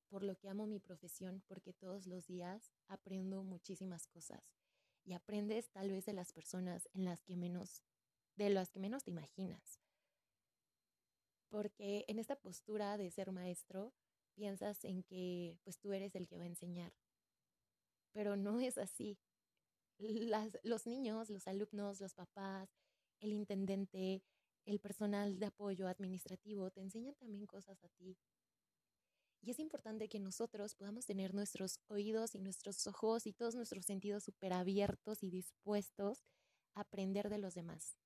por 0.07 0.23
lo 0.23 0.37
que 0.37 0.47
amo 0.47 0.67
mi 0.67 0.79
profesión, 0.79 1.41
porque 1.47 1.73
todos 1.73 2.05
los 2.05 2.27
días 2.27 2.71
aprendo 2.87 3.43
muchísimas 3.43 4.05
cosas 4.05 4.43
y 5.03 5.13
aprendes 5.13 5.71
tal 5.71 5.89
vez 5.89 6.05
de 6.05 6.13
las 6.13 6.31
personas 6.31 6.87
en 6.93 7.05
las 7.05 7.23
que 7.23 7.35
menos 7.35 7.83
de 8.35 8.49
las 8.49 8.71
que 8.71 8.79
menos 8.79 9.03
te 9.03 9.11
imaginas. 9.11 9.79
Porque 11.49 12.05
en 12.07 12.19
esta 12.19 12.35
postura 12.35 12.97
de 12.97 13.11
ser 13.11 13.31
maestro, 13.31 13.93
piensas 14.33 14.83
en 14.85 15.03
que 15.03 15.59
pues 15.63 15.77
tú 15.79 15.93
eres 15.93 16.15
el 16.15 16.27
que 16.27 16.37
va 16.37 16.43
a 16.43 16.47
enseñar. 16.47 16.93
Pero 18.11 18.35
no 18.35 18.59
es 18.59 18.77
así. 18.77 19.17
los 20.63 20.87
niños, 20.87 21.29
los 21.29 21.47
alumnos, 21.47 22.01
los 22.01 22.13
papás, 22.13 22.69
el 23.19 23.31
intendente, 23.31 24.23
el 24.65 24.79
personal 24.79 25.39
de 25.39 25.45
apoyo 25.45 25.87
administrativo 25.87 26.71
te 26.71 26.81
enseñan 26.81 27.15
también 27.15 27.45
cosas 27.45 27.83
a 27.83 27.89
ti. 27.89 28.17
Y 29.41 29.51
es 29.51 29.59
importante 29.59 30.07
que 30.07 30.19
nosotros 30.19 30.73
podamos 30.75 31.05
tener 31.05 31.33
nuestros 31.33 31.79
oídos 31.87 32.33
y 32.33 32.39
nuestros 32.39 32.87
ojos 32.87 33.27
y 33.27 33.33
todos 33.33 33.55
nuestros 33.55 33.85
sentidos 33.85 34.23
súper 34.23 34.53
abiertos 34.53 35.21
y 35.21 35.29
dispuestos 35.29 36.23
a 36.75 36.81
aprender 36.81 37.29
de 37.29 37.39
los 37.39 37.53
demás 37.53 37.97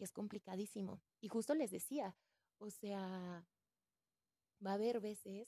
que 0.00 0.04
es 0.04 0.12
complicadísimo. 0.12 1.02
Y 1.20 1.28
justo 1.28 1.54
les 1.54 1.70
decía, 1.70 2.16
o 2.56 2.70
sea, 2.70 3.46
va 4.64 4.70
a 4.70 4.74
haber 4.74 4.98
veces 4.98 5.46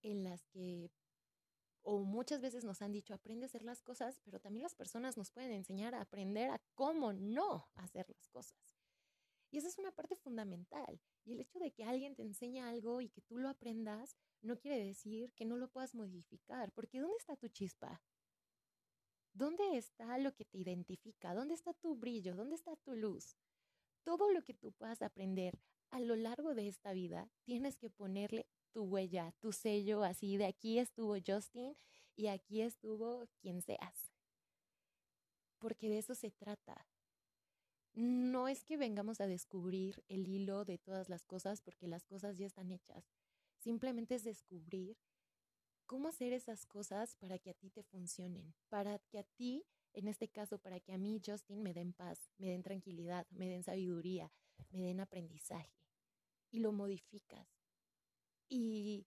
en 0.00 0.24
las 0.24 0.46
que, 0.46 0.90
o 1.82 1.98
muchas 2.04 2.40
veces 2.40 2.64
nos 2.64 2.80
han 2.80 2.92
dicho, 2.92 3.12
aprende 3.12 3.44
a 3.44 3.48
hacer 3.48 3.62
las 3.62 3.82
cosas, 3.82 4.18
pero 4.24 4.40
también 4.40 4.62
las 4.62 4.74
personas 4.74 5.18
nos 5.18 5.30
pueden 5.30 5.52
enseñar 5.52 5.94
a 5.94 6.00
aprender 6.00 6.48
a 6.48 6.62
cómo 6.74 7.12
no 7.12 7.68
hacer 7.74 8.08
las 8.08 8.28
cosas. 8.28 8.78
Y 9.50 9.58
esa 9.58 9.68
es 9.68 9.76
una 9.76 9.92
parte 9.92 10.16
fundamental. 10.16 10.98
Y 11.26 11.34
el 11.34 11.40
hecho 11.40 11.58
de 11.58 11.70
que 11.70 11.84
alguien 11.84 12.14
te 12.14 12.22
enseñe 12.22 12.62
algo 12.62 13.02
y 13.02 13.10
que 13.10 13.20
tú 13.20 13.36
lo 13.36 13.50
aprendas, 13.50 14.16
no 14.40 14.58
quiere 14.58 14.82
decir 14.82 15.34
que 15.34 15.44
no 15.44 15.58
lo 15.58 15.68
puedas 15.68 15.94
modificar, 15.94 16.72
porque 16.72 16.98
¿dónde 16.98 17.18
está 17.18 17.36
tu 17.36 17.48
chispa? 17.48 18.00
¿Dónde 19.34 19.76
está 19.76 20.16
lo 20.16 20.34
que 20.34 20.46
te 20.46 20.56
identifica? 20.56 21.34
¿Dónde 21.34 21.52
está 21.52 21.74
tu 21.74 21.94
brillo? 21.94 22.34
¿Dónde 22.34 22.54
está 22.54 22.74
tu 22.76 22.94
luz? 22.94 23.36
Todo 24.06 24.30
lo 24.30 24.40
que 24.42 24.54
tú 24.54 24.70
puedas 24.70 25.02
aprender 25.02 25.58
a 25.90 25.98
lo 25.98 26.14
largo 26.14 26.54
de 26.54 26.68
esta 26.68 26.92
vida, 26.92 27.28
tienes 27.42 27.76
que 27.76 27.90
ponerle 27.90 28.46
tu 28.70 28.84
huella, 28.84 29.32
tu 29.40 29.50
sello, 29.50 30.04
así 30.04 30.36
de 30.36 30.46
aquí 30.46 30.78
estuvo 30.78 31.16
Justin 31.26 31.76
y 32.14 32.28
aquí 32.28 32.62
estuvo 32.62 33.26
quien 33.40 33.62
seas. 33.62 34.12
Porque 35.58 35.88
de 35.88 35.98
eso 35.98 36.14
se 36.14 36.30
trata. 36.30 36.86
No 37.94 38.46
es 38.46 38.62
que 38.62 38.76
vengamos 38.76 39.20
a 39.20 39.26
descubrir 39.26 40.04
el 40.06 40.28
hilo 40.28 40.64
de 40.64 40.78
todas 40.78 41.08
las 41.08 41.24
cosas 41.24 41.60
porque 41.60 41.88
las 41.88 42.04
cosas 42.04 42.38
ya 42.38 42.46
están 42.46 42.70
hechas. 42.70 43.10
Simplemente 43.58 44.14
es 44.14 44.22
descubrir 44.22 44.96
cómo 45.86 46.06
hacer 46.06 46.32
esas 46.32 46.64
cosas 46.64 47.16
para 47.16 47.40
que 47.40 47.50
a 47.50 47.54
ti 47.54 47.70
te 47.70 47.82
funcionen, 47.82 48.54
para 48.68 49.00
que 49.00 49.18
a 49.18 49.24
ti 49.24 49.64
en 49.96 50.08
este 50.08 50.28
caso, 50.28 50.58
para 50.58 50.78
que 50.78 50.92
a 50.92 50.98
mí, 50.98 51.20
Justin, 51.24 51.62
me 51.62 51.72
den 51.72 51.94
paz, 51.94 52.30
me 52.36 52.48
den 52.50 52.62
tranquilidad, 52.62 53.26
me 53.30 53.48
den 53.48 53.62
sabiduría, 53.62 54.30
me 54.70 54.82
den 54.82 55.00
aprendizaje. 55.00 55.72
Y 56.50 56.60
lo 56.60 56.70
modificas. 56.72 57.48
Y 58.48 59.06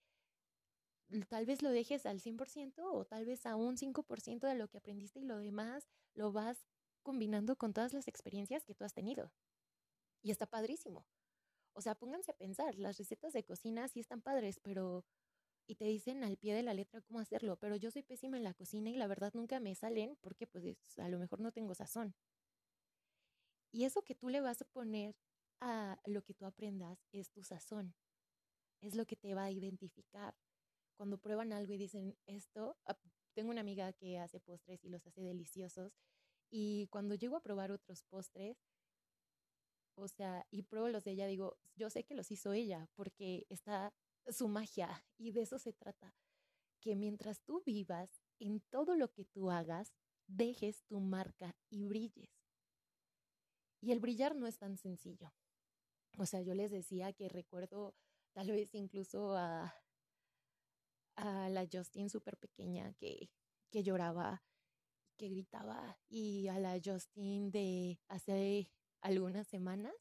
tal 1.29 1.45
vez 1.45 1.61
lo 1.61 1.69
dejes 1.69 2.07
al 2.07 2.19
100% 2.19 2.91
o 2.91 3.05
tal 3.05 3.25
vez 3.25 3.45
a 3.45 3.55
un 3.55 3.77
5% 3.77 4.47
de 4.47 4.55
lo 4.55 4.67
que 4.67 4.79
aprendiste 4.79 5.19
y 5.19 5.25
lo 5.25 5.37
demás 5.37 5.87
lo 6.15 6.31
vas 6.31 6.65
combinando 7.03 7.55
con 7.55 7.71
todas 7.71 7.93
las 7.93 8.07
experiencias 8.07 8.65
que 8.65 8.73
tú 8.73 8.83
has 8.83 8.93
tenido. 8.93 9.31
Y 10.23 10.31
está 10.31 10.47
padrísimo. 10.47 11.05
O 11.73 11.81
sea, 11.81 11.93
pónganse 11.93 12.31
a 12.31 12.37
pensar, 12.37 12.75
las 12.79 12.97
recetas 12.97 13.31
de 13.33 13.45
cocina 13.45 13.87
sí 13.87 13.99
están 13.99 14.21
padres, 14.21 14.59
pero 14.59 15.05
y 15.69 15.75
te 15.75 15.85
dicen 15.85 16.23
al 16.23 16.35
pie 16.35 16.55
de 16.55 16.63
la 16.63 16.73
letra 16.73 16.99
cómo 17.01 17.19
hacerlo, 17.19 17.55
pero 17.57 17.75
yo 17.75 17.91
soy 17.91 18.01
pésima 18.01 18.37
en 18.37 18.43
la 18.43 18.55
cocina 18.55 18.89
y 18.89 18.95
la 18.95 19.05
verdad 19.05 19.31
nunca 19.35 19.59
me 19.59 19.75
salen 19.75 20.17
porque 20.19 20.47
pues 20.47 20.65
a 20.97 21.07
lo 21.09 21.19
mejor 21.19 21.41
no 21.41 21.51
tengo 21.51 21.75
sazón. 21.75 22.15
Y 23.71 23.85
eso 23.85 24.01
que 24.01 24.15
tú 24.15 24.29
le 24.29 24.41
vas 24.41 24.63
a 24.63 24.65
poner 24.65 25.15
a 25.61 25.99
lo 26.05 26.23
que 26.23 26.33
tú 26.33 26.47
aprendas 26.47 27.05
es 27.11 27.29
tu 27.29 27.43
sazón, 27.43 27.93
es 28.81 28.95
lo 28.95 29.05
que 29.05 29.15
te 29.15 29.35
va 29.35 29.43
a 29.43 29.51
identificar. 29.51 30.35
Cuando 30.97 31.19
prueban 31.19 31.53
algo 31.53 31.71
y 31.73 31.77
dicen 31.77 32.17
esto, 32.25 32.75
ah, 32.85 32.97
tengo 33.35 33.51
una 33.51 33.61
amiga 33.61 33.93
que 33.93 34.17
hace 34.17 34.39
postres 34.39 34.83
y 34.83 34.89
los 34.89 35.05
hace 35.05 35.21
deliciosos 35.21 35.93
y 36.49 36.87
cuando 36.87 37.13
llego 37.13 37.35
a 37.37 37.43
probar 37.43 37.71
otros 37.71 38.01
postres, 38.09 38.57
o 39.93 40.07
sea, 40.07 40.47
y 40.49 40.63
pruebo 40.63 40.89
los 40.89 41.03
de 41.03 41.11
ella, 41.11 41.27
digo, 41.27 41.59
yo 41.75 41.91
sé 41.91 42.03
que 42.05 42.15
los 42.15 42.31
hizo 42.31 42.53
ella 42.53 42.87
porque 42.95 43.45
está 43.49 43.93
su 44.27 44.47
magia 44.47 45.05
y 45.17 45.31
de 45.31 45.41
eso 45.41 45.59
se 45.59 45.73
trata, 45.73 46.15
que 46.79 46.95
mientras 46.95 47.41
tú 47.41 47.61
vivas 47.65 48.21
en 48.39 48.61
todo 48.69 48.95
lo 48.95 49.11
que 49.11 49.25
tú 49.25 49.51
hagas, 49.51 49.93
dejes 50.27 50.83
tu 50.85 50.99
marca 50.99 51.55
y 51.69 51.85
brilles. 51.85 52.29
Y 53.81 53.91
el 53.91 53.99
brillar 53.99 54.35
no 54.35 54.47
es 54.47 54.57
tan 54.57 54.77
sencillo. 54.77 55.33
O 56.17 56.25
sea, 56.25 56.41
yo 56.41 56.53
les 56.53 56.71
decía 56.71 57.13
que 57.13 57.29
recuerdo 57.29 57.95
tal 58.33 58.51
vez 58.51 58.75
incluso 58.75 59.35
a, 59.35 59.73
a 61.15 61.49
la 61.49 61.67
Justin 61.71 62.09
súper 62.09 62.37
pequeña 62.37 62.93
que, 62.93 63.31
que 63.71 63.83
lloraba, 63.83 64.43
que 65.17 65.29
gritaba, 65.29 65.99
y 66.07 66.47
a 66.47 66.59
la 66.59 66.79
Justin 66.83 67.51
de 67.51 67.99
hace 68.07 68.71
algunas 69.01 69.47
semanas 69.47 69.93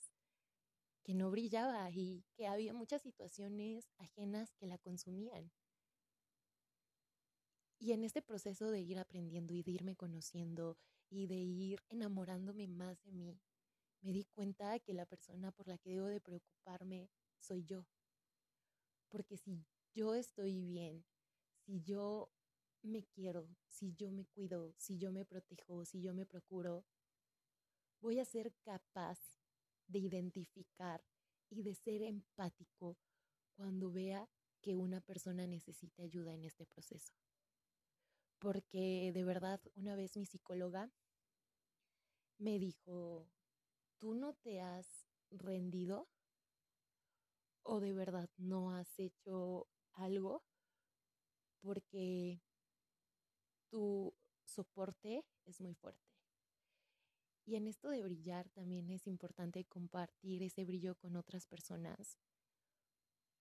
que 1.09 1.15
no 1.15 1.31
brillaba 1.31 1.91
y 1.91 2.23
que 2.35 2.47
había 2.47 2.75
muchas 2.75 3.01
situaciones 3.01 3.89
ajenas 3.97 4.53
que 4.57 4.67
la 4.67 4.77
consumían. 4.77 5.51
Y 7.79 7.93
en 7.93 8.05
este 8.05 8.21
proceso 8.21 8.71
de 8.71 8.81
ir 8.81 8.99
aprendiendo 8.99 9.55
y 9.55 9.63
de 9.63 9.71
irme 9.71 9.97
conociendo 9.97 10.77
y 11.09 11.27
de 11.27 11.37
ir 11.37 11.81
enamorándome 11.89 12.69
más 12.69 13.03
de 13.05 13.13
mí, 13.13 13.41
me 14.03 14.13
di 14.13 14.27
cuenta 14.35 14.79
que 14.81 14.93
la 14.93 15.07
persona 15.07 15.51
por 15.51 15.67
la 15.67 15.79
que 15.79 15.93
debo 15.93 16.09
de 16.09 16.21
preocuparme 16.21 17.09
soy 17.39 17.65
yo. 17.65 17.87
Porque 19.09 19.39
si 19.39 19.65
yo 19.95 20.15
estoy 20.15 20.61
bien, 20.61 21.07
si 21.65 21.81
yo 21.81 22.31
me 22.83 23.03
quiero, 23.03 23.49
si 23.67 23.95
yo 23.95 24.13
me 24.13 24.27
cuido, 24.27 24.75
si 24.77 24.99
yo 24.99 25.11
me 25.11 25.25
protejo, 25.25 25.87
si 25.87 26.03
yo 26.03 26.13
me 26.13 26.27
procuro, 26.27 26.85
voy 27.99 28.19
a 28.19 28.27
ser 28.27 28.53
capaz 28.63 29.38
de 29.89 29.99
identificar 29.99 31.03
y 31.51 31.63
de 31.63 31.75
ser 31.75 32.03
empático 32.03 32.97
cuando 33.57 33.91
vea 33.91 34.29
que 34.61 34.77
una 34.77 35.01
persona 35.01 35.47
necesita 35.47 36.03
ayuda 36.03 36.35
en 36.35 36.45
este 36.45 36.67
proceso. 36.67 37.13
Porque 38.39 39.11
de 39.13 39.25
verdad, 39.25 39.61
una 39.75 39.97
vez 39.97 40.17
mi 40.17 40.27
psicóloga 40.27 40.91
me 42.39 42.59
dijo, 42.59 43.27
¿tú 43.99 44.15
no 44.15 44.35
te 44.35 44.61
has 44.61 44.87
rendido? 45.31 46.09
¿O 47.65 47.81
de 47.81 47.93
verdad 47.93 48.31
no 48.37 48.73
has 48.73 48.99
hecho 48.99 49.67
algo? 49.95 50.43
Porque 51.61 52.41
tu 53.71 54.15
soporte 54.45 55.25
es 55.47 55.61
muy 55.61 55.75
fuerte. 55.75 56.18
Y 57.49 57.57
en 57.57 57.67
esto 57.67 57.89
de 57.89 58.03
brillar 58.03 58.51
también 58.51 58.91
es 58.91 59.07
importante 59.07 59.65
compartir 59.65 60.43
ese 60.43 60.67
brillo 60.67 60.97
con 60.97 61.17
otras 61.17 61.47
personas. 61.47 62.19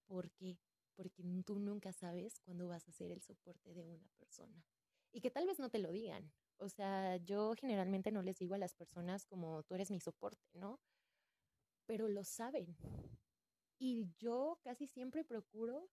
¿Por 0.06 0.32
qué? 0.32 0.58
Porque 0.96 1.26
tú 1.46 1.60
nunca 1.60 1.92
sabes 1.92 2.40
cuándo 2.40 2.70
vas 2.70 2.88
a 2.88 2.94
ser 2.94 3.12
el 3.12 3.22
soporte 3.22 3.74
de 3.74 3.86
una 3.86 4.08
persona. 4.18 4.64
Y 5.12 5.20
que 5.20 5.30
tal 5.30 5.46
vez 5.46 5.60
no 5.60 5.70
te 5.70 5.80
lo 5.80 5.92
digan. 5.92 6.32
O 6.56 6.70
sea, 6.70 7.18
yo 7.18 7.54
generalmente 7.60 8.14
no 8.14 8.22
les 8.22 8.40
digo 8.40 8.56
a 8.56 8.58
las 8.58 8.76
personas 8.76 9.26
como 9.26 9.64
tú 9.64 9.76
eres 9.76 9.92
mi 9.92 10.00
soporte, 10.00 10.48
¿no? 10.54 10.80
Pero 11.86 12.08
lo 12.08 12.24
saben. 12.24 12.78
Y 13.78 14.08
yo 14.20 14.58
casi 14.64 14.88
siempre 14.88 15.26
procuro 15.26 15.90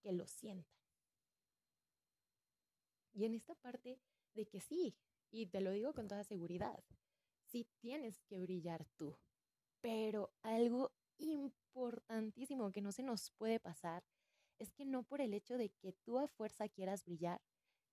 que 0.00 0.12
lo 0.12 0.28
sientan. 0.28 0.78
Y 3.12 3.24
en 3.24 3.34
esta 3.34 3.56
parte 3.56 3.98
de 4.34 4.46
que 4.46 4.60
sí, 4.60 4.94
y 5.32 5.46
te 5.46 5.60
lo 5.60 5.72
digo 5.72 5.92
con 5.92 6.06
toda 6.06 6.22
seguridad, 6.22 6.84
sí 7.50 7.66
tienes 7.80 8.20
que 8.22 8.40
brillar 8.40 8.84
tú. 8.96 9.16
Pero 9.80 10.30
algo 10.42 10.92
importantísimo 11.18 12.72
que 12.72 12.80
no 12.80 12.92
se 12.92 13.02
nos 13.02 13.30
puede 13.32 13.60
pasar 13.60 14.04
es 14.58 14.72
que 14.72 14.84
no 14.84 15.02
por 15.02 15.20
el 15.20 15.34
hecho 15.34 15.56
de 15.56 15.70
que 15.70 15.92
tú 15.92 16.18
a 16.18 16.28
fuerza 16.28 16.68
quieras 16.68 17.04
brillar, 17.04 17.40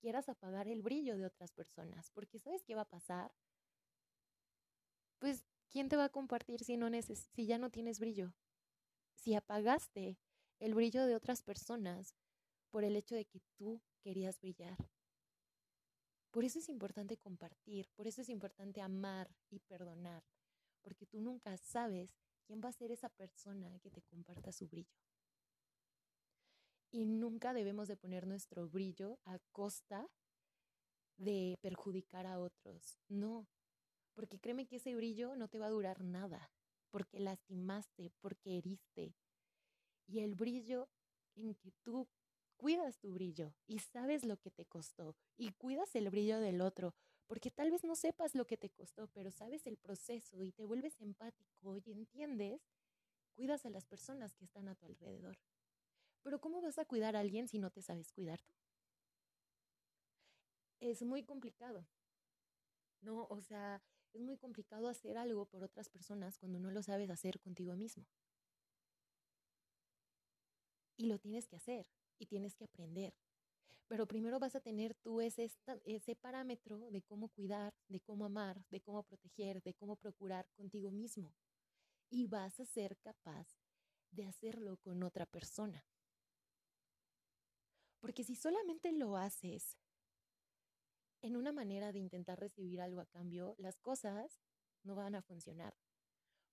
quieras 0.00 0.28
apagar 0.28 0.68
el 0.68 0.82
brillo 0.82 1.16
de 1.16 1.26
otras 1.26 1.52
personas, 1.52 2.10
porque 2.10 2.38
¿sabes 2.38 2.64
qué 2.64 2.74
va 2.74 2.82
a 2.82 2.88
pasar? 2.88 3.32
Pues, 5.18 5.44
¿quién 5.70 5.88
te 5.88 5.96
va 5.96 6.04
a 6.04 6.08
compartir 6.10 6.62
si, 6.64 6.76
si 7.34 7.46
ya 7.46 7.58
no 7.58 7.70
tienes 7.70 7.98
brillo? 7.98 8.34
Si 9.14 9.34
apagaste 9.34 10.18
el 10.58 10.74
brillo 10.74 11.06
de 11.06 11.16
otras 11.16 11.42
personas 11.42 12.14
por 12.70 12.84
el 12.84 12.96
hecho 12.96 13.14
de 13.14 13.24
que 13.24 13.40
tú 13.56 13.80
querías 14.02 14.40
brillar. 14.40 14.76
Por 16.36 16.44
eso 16.44 16.58
es 16.58 16.68
importante 16.68 17.16
compartir, 17.16 17.88
por 17.96 18.06
eso 18.06 18.20
es 18.20 18.28
importante 18.28 18.82
amar 18.82 19.34
y 19.48 19.58
perdonar, 19.58 20.22
porque 20.82 21.06
tú 21.06 21.18
nunca 21.18 21.56
sabes 21.56 22.14
quién 22.44 22.60
va 22.62 22.68
a 22.68 22.72
ser 22.72 22.90
esa 22.92 23.08
persona 23.08 23.78
que 23.78 23.90
te 23.90 24.02
comparta 24.02 24.52
su 24.52 24.68
brillo. 24.68 25.00
Y 26.90 27.06
nunca 27.06 27.54
debemos 27.54 27.88
de 27.88 27.96
poner 27.96 28.26
nuestro 28.26 28.68
brillo 28.68 29.18
a 29.24 29.38
costa 29.50 30.06
de 31.16 31.58
perjudicar 31.62 32.26
a 32.26 32.38
otros. 32.38 32.98
No, 33.08 33.48
porque 34.12 34.38
créeme 34.38 34.66
que 34.66 34.76
ese 34.76 34.94
brillo 34.94 35.36
no 35.36 35.48
te 35.48 35.58
va 35.58 35.68
a 35.68 35.70
durar 35.70 36.04
nada, 36.04 36.52
porque 36.90 37.18
lastimaste, 37.18 38.12
porque 38.20 38.58
heriste. 38.58 39.14
Y 40.06 40.18
el 40.18 40.34
brillo 40.34 40.90
en 41.34 41.54
que 41.54 41.72
tú 41.82 42.06
cuidas 42.56 42.98
tu 42.98 43.12
brillo 43.12 43.54
y 43.66 43.78
sabes 43.80 44.24
lo 44.24 44.36
que 44.38 44.50
te 44.50 44.66
costó 44.66 45.16
y 45.36 45.52
cuidas 45.52 45.94
el 45.94 46.10
brillo 46.10 46.38
del 46.40 46.60
otro, 46.60 46.94
porque 47.26 47.50
tal 47.50 47.70
vez 47.70 47.84
no 47.84 47.96
sepas 47.96 48.34
lo 48.34 48.46
que 48.46 48.56
te 48.56 48.70
costó, 48.70 49.08
pero 49.08 49.30
sabes 49.30 49.66
el 49.66 49.76
proceso 49.76 50.42
y 50.42 50.52
te 50.52 50.64
vuelves 50.64 51.00
empático 51.00 51.76
y 51.76 51.92
entiendes, 51.92 52.62
cuidas 53.34 53.66
a 53.66 53.70
las 53.70 53.86
personas 53.86 54.34
que 54.34 54.44
están 54.44 54.68
a 54.68 54.74
tu 54.76 54.86
alrededor. 54.86 55.38
Pero 56.22 56.40
¿cómo 56.40 56.60
vas 56.62 56.78
a 56.78 56.84
cuidar 56.86 57.16
a 57.16 57.20
alguien 57.20 57.48
si 57.48 57.58
no 57.58 57.70
te 57.70 57.82
sabes 57.82 58.12
cuidar 58.12 58.42
tú? 58.42 58.54
Es 60.80 61.02
muy 61.02 61.22
complicado. 61.22 61.86
No, 63.00 63.26
o 63.30 63.40
sea, 63.40 63.82
es 64.12 64.20
muy 64.20 64.36
complicado 64.36 64.88
hacer 64.88 65.16
algo 65.16 65.46
por 65.46 65.62
otras 65.64 65.88
personas 65.88 66.36
cuando 66.38 66.58
no 66.58 66.70
lo 66.70 66.82
sabes 66.82 67.08
hacer 67.10 67.40
contigo 67.40 67.74
mismo. 67.74 68.04
Y 70.98 71.06
lo 71.06 71.18
tienes 71.18 71.48
que 71.48 71.56
hacer 71.56 71.86
y 72.18 72.26
tienes 72.26 72.54
que 72.54 72.64
aprender. 72.64 73.14
Pero 73.88 74.06
primero 74.06 74.40
vas 74.40 74.56
a 74.56 74.60
tener 74.60 74.94
tú 74.94 75.20
ese, 75.20 75.50
ese 75.84 76.16
parámetro 76.16 76.90
de 76.90 77.02
cómo 77.02 77.28
cuidar, 77.28 77.72
de 77.88 78.00
cómo 78.00 78.24
amar, 78.24 78.64
de 78.70 78.80
cómo 78.80 79.04
proteger, 79.04 79.62
de 79.62 79.74
cómo 79.74 79.96
procurar 79.96 80.48
contigo 80.56 80.90
mismo. 80.90 81.34
Y 82.10 82.26
vas 82.26 82.58
a 82.58 82.64
ser 82.64 82.96
capaz 82.98 83.46
de 84.10 84.26
hacerlo 84.26 84.76
con 84.78 85.02
otra 85.02 85.26
persona. 85.26 85.84
Porque 88.00 88.24
si 88.24 88.34
solamente 88.34 88.92
lo 88.92 89.16
haces 89.16 89.76
en 91.22 91.36
una 91.36 91.52
manera 91.52 91.92
de 91.92 91.98
intentar 91.98 92.38
recibir 92.40 92.80
algo 92.80 93.00
a 93.00 93.06
cambio, 93.06 93.54
las 93.58 93.78
cosas 93.78 94.40
no 94.82 94.94
van 94.94 95.14
a 95.14 95.22
funcionar. 95.22 95.76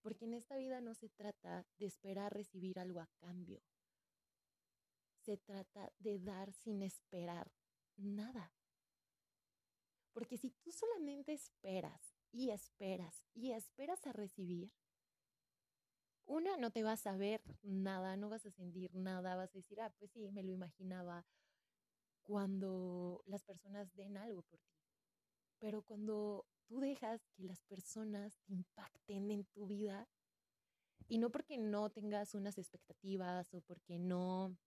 Porque 0.02 0.26
en 0.26 0.34
esta 0.34 0.58
vida 0.58 0.82
no 0.82 0.93
se 0.93 1.10
trata 1.10 1.65
de 1.78 1.86
esperar 1.86 2.34
recibir 2.34 2.80
algo 2.80 2.99
a 2.99 3.08
cambio 3.19 3.62
se 5.24 5.38
trata 5.38 5.92
de 6.00 6.20
dar 6.20 6.52
sin 6.52 6.82
esperar 6.82 7.52
nada. 7.96 8.54
Porque 10.14 10.38
si 10.38 10.52
tú 10.52 10.72
solamente 10.72 11.34
esperas 11.34 12.16
y 12.32 12.52
esperas 12.52 13.26
y 13.34 13.52
esperas 13.52 14.06
a 14.06 14.14
recibir, 14.14 14.72
una, 16.26 16.56
no 16.58 16.72
te 16.72 16.84
vas 16.84 17.06
a 17.08 17.18
ver 17.18 17.42
nada, 17.62 18.16
no 18.16 18.30
vas 18.30 18.46
a 18.46 18.52
sentir 18.52 18.94
nada, 18.96 19.36
vas 19.36 19.54
a 19.54 19.58
decir, 19.58 19.82
ah, 19.82 19.94
pues 19.98 20.12
sí, 20.12 20.32
me 20.32 20.44
lo 20.44 20.52
imaginaba 20.52 21.26
cuando 22.22 23.24
las 23.26 23.44
personas 23.44 23.94
den 23.94 24.18
algo 24.18 24.42
por 24.44 24.60
ti. 24.62 24.80
Pero 25.60 25.82
cuando 25.82 26.46
tú 26.66 26.80
dejas 26.80 27.28
que 27.36 27.44
las 27.44 27.62
personas 27.64 28.40
te 28.46 28.54
impacten 28.54 29.32
en 29.32 29.46
tu 29.46 29.68
vida, 29.68 30.08
y 31.08 31.18
no 31.18 31.30
porque 31.30 31.58
no 31.58 31.90
tengas 31.90 32.34
unas 32.34 32.58
expectativas 32.58 33.54
o 33.54 33.62
porque 33.62 34.00
no 34.00 34.58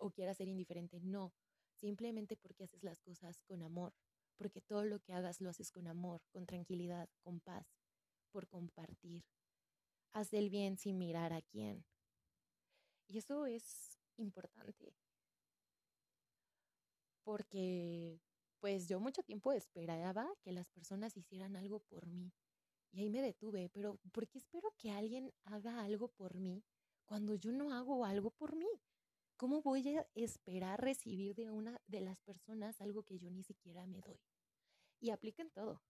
o 0.00 0.10
quieras 0.10 0.36
ser 0.36 0.48
indiferente, 0.48 1.00
no, 1.00 1.32
simplemente 1.74 2.36
porque 2.36 2.64
haces 2.64 2.82
las 2.82 3.00
cosas 3.00 3.42
con 3.42 3.62
amor, 3.62 3.92
porque 4.36 4.60
todo 4.60 4.84
lo 4.84 5.00
que 5.00 5.12
hagas 5.12 5.40
lo 5.40 5.50
haces 5.50 5.70
con 5.70 5.86
amor, 5.86 6.22
con 6.30 6.46
tranquilidad, 6.46 7.08
con 7.22 7.40
paz, 7.40 7.66
por 8.30 8.48
compartir. 8.48 9.24
Haz 10.12 10.32
el 10.32 10.50
bien 10.50 10.76
sin 10.78 10.98
mirar 10.98 11.32
a 11.32 11.42
quién. 11.42 11.84
Y 13.08 13.18
eso 13.18 13.46
es 13.46 13.98
importante. 14.16 14.94
Porque 17.22 18.20
pues 18.60 18.88
yo 18.88 18.98
mucho 18.98 19.22
tiempo 19.22 19.52
esperaba 19.52 20.32
que 20.42 20.52
las 20.52 20.70
personas 20.70 21.16
hicieran 21.16 21.54
algo 21.56 21.80
por 21.80 22.06
mí. 22.06 22.32
Y 22.92 23.00
ahí 23.00 23.10
me 23.10 23.20
detuve, 23.20 23.68
pero 23.70 23.98
¿por 24.12 24.26
qué 24.28 24.38
espero 24.38 24.72
que 24.78 24.90
alguien 24.90 25.32
haga 25.44 25.82
algo 25.82 26.08
por 26.08 26.34
mí 26.34 26.64
cuando 27.04 27.34
yo 27.34 27.52
no 27.52 27.74
hago 27.74 28.04
algo 28.04 28.30
por 28.30 28.56
mí? 28.56 28.68
¿Cómo 29.36 29.62
voy 29.62 29.96
a 29.96 30.06
esperar 30.14 30.80
recibir 30.80 31.34
de 31.34 31.50
una 31.50 31.80
de 31.88 32.00
las 32.00 32.20
personas 32.20 32.80
algo 32.80 33.02
que 33.02 33.18
yo 33.18 33.30
ni 33.32 33.42
siquiera 33.42 33.84
me 33.84 34.00
doy? 34.00 34.20
Y 35.00 35.10
apliquen 35.10 35.50
todo. 35.50 35.82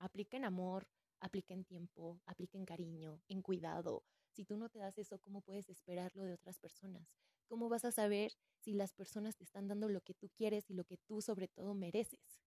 Apliquen 0.00 0.44
amor, 0.44 0.88
apliquen 1.20 1.64
tiempo, 1.64 2.20
apliquen 2.26 2.64
cariño, 2.64 3.22
en 3.28 3.40
cuidado. 3.40 4.04
Si 4.32 4.44
tú 4.44 4.56
no 4.56 4.68
te 4.68 4.80
das 4.80 4.98
eso, 4.98 5.20
¿cómo 5.20 5.42
puedes 5.42 5.68
esperarlo 5.68 6.24
de 6.24 6.32
otras 6.32 6.58
personas? 6.58 7.08
¿Cómo 7.46 7.68
vas 7.68 7.84
a 7.84 7.92
saber 7.92 8.32
si 8.58 8.74
las 8.74 8.92
personas 8.92 9.36
te 9.36 9.44
están 9.44 9.68
dando 9.68 9.88
lo 9.88 10.00
que 10.00 10.14
tú 10.14 10.28
quieres 10.30 10.68
y 10.68 10.74
lo 10.74 10.84
que 10.84 10.96
tú 10.96 11.22
sobre 11.22 11.46
todo 11.46 11.74
mereces? 11.74 12.40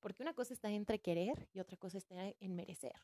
Porque 0.00 0.22
una 0.22 0.32
cosa 0.32 0.54
está 0.54 0.70
entre 0.70 1.00
querer 1.00 1.50
y 1.52 1.60
otra 1.60 1.76
cosa 1.76 1.98
está 1.98 2.34
en 2.40 2.54
merecer. 2.56 2.94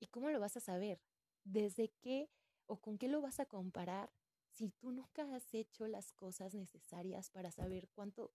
¿Y 0.00 0.06
cómo 0.06 0.30
lo 0.30 0.40
vas 0.40 0.56
a 0.56 0.60
saber? 0.60 1.02
¿Desde 1.44 1.90
qué 2.00 2.30
o 2.66 2.80
con 2.80 2.96
qué 2.96 3.08
lo 3.08 3.20
vas 3.20 3.38
a 3.38 3.46
comparar 3.46 4.10
si 4.58 4.70
tú 4.70 4.90
nunca 4.90 5.22
has 5.36 5.54
hecho 5.54 5.86
las 5.86 6.10
cosas 6.10 6.52
necesarias 6.52 7.30
para 7.30 7.52
saber 7.52 7.88
cuánto, 7.94 8.32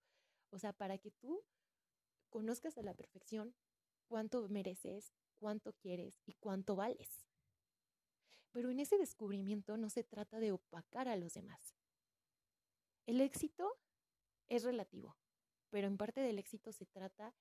o 0.48 0.58
sea, 0.58 0.72
para 0.72 0.96
que 0.96 1.10
tú 1.10 1.44
conozcas 2.30 2.78
a 2.78 2.82
la 2.82 2.94
perfección 2.94 3.54
cuánto 4.06 4.48
mereces, 4.48 5.12
cuánto 5.34 5.74
quieres 5.74 6.22
y 6.24 6.32
cuánto 6.32 6.76
vales. 6.76 7.26
Pero 8.52 8.70
en 8.70 8.80
ese 8.80 8.96
descubrimiento 8.96 9.76
no 9.76 9.90
se 9.90 10.02
trata 10.02 10.40
de 10.40 10.52
opacar 10.52 11.08
a 11.08 11.16
los 11.16 11.34
demás. 11.34 11.74
El 13.04 13.20
éxito 13.20 13.78
es 14.48 14.64
relativo, 14.64 15.18
pero 15.68 15.86
en 15.86 15.98
parte 15.98 16.22
del 16.22 16.38
éxito 16.38 16.72
se 16.72 16.86
trata 16.86 17.34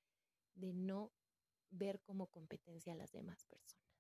de 0.56 0.74
no 0.74 1.14
ver 1.70 2.02
como 2.02 2.28
competencia 2.28 2.92
a 2.92 2.98
las 2.98 3.14
demás 3.14 3.46
personas. 3.46 3.93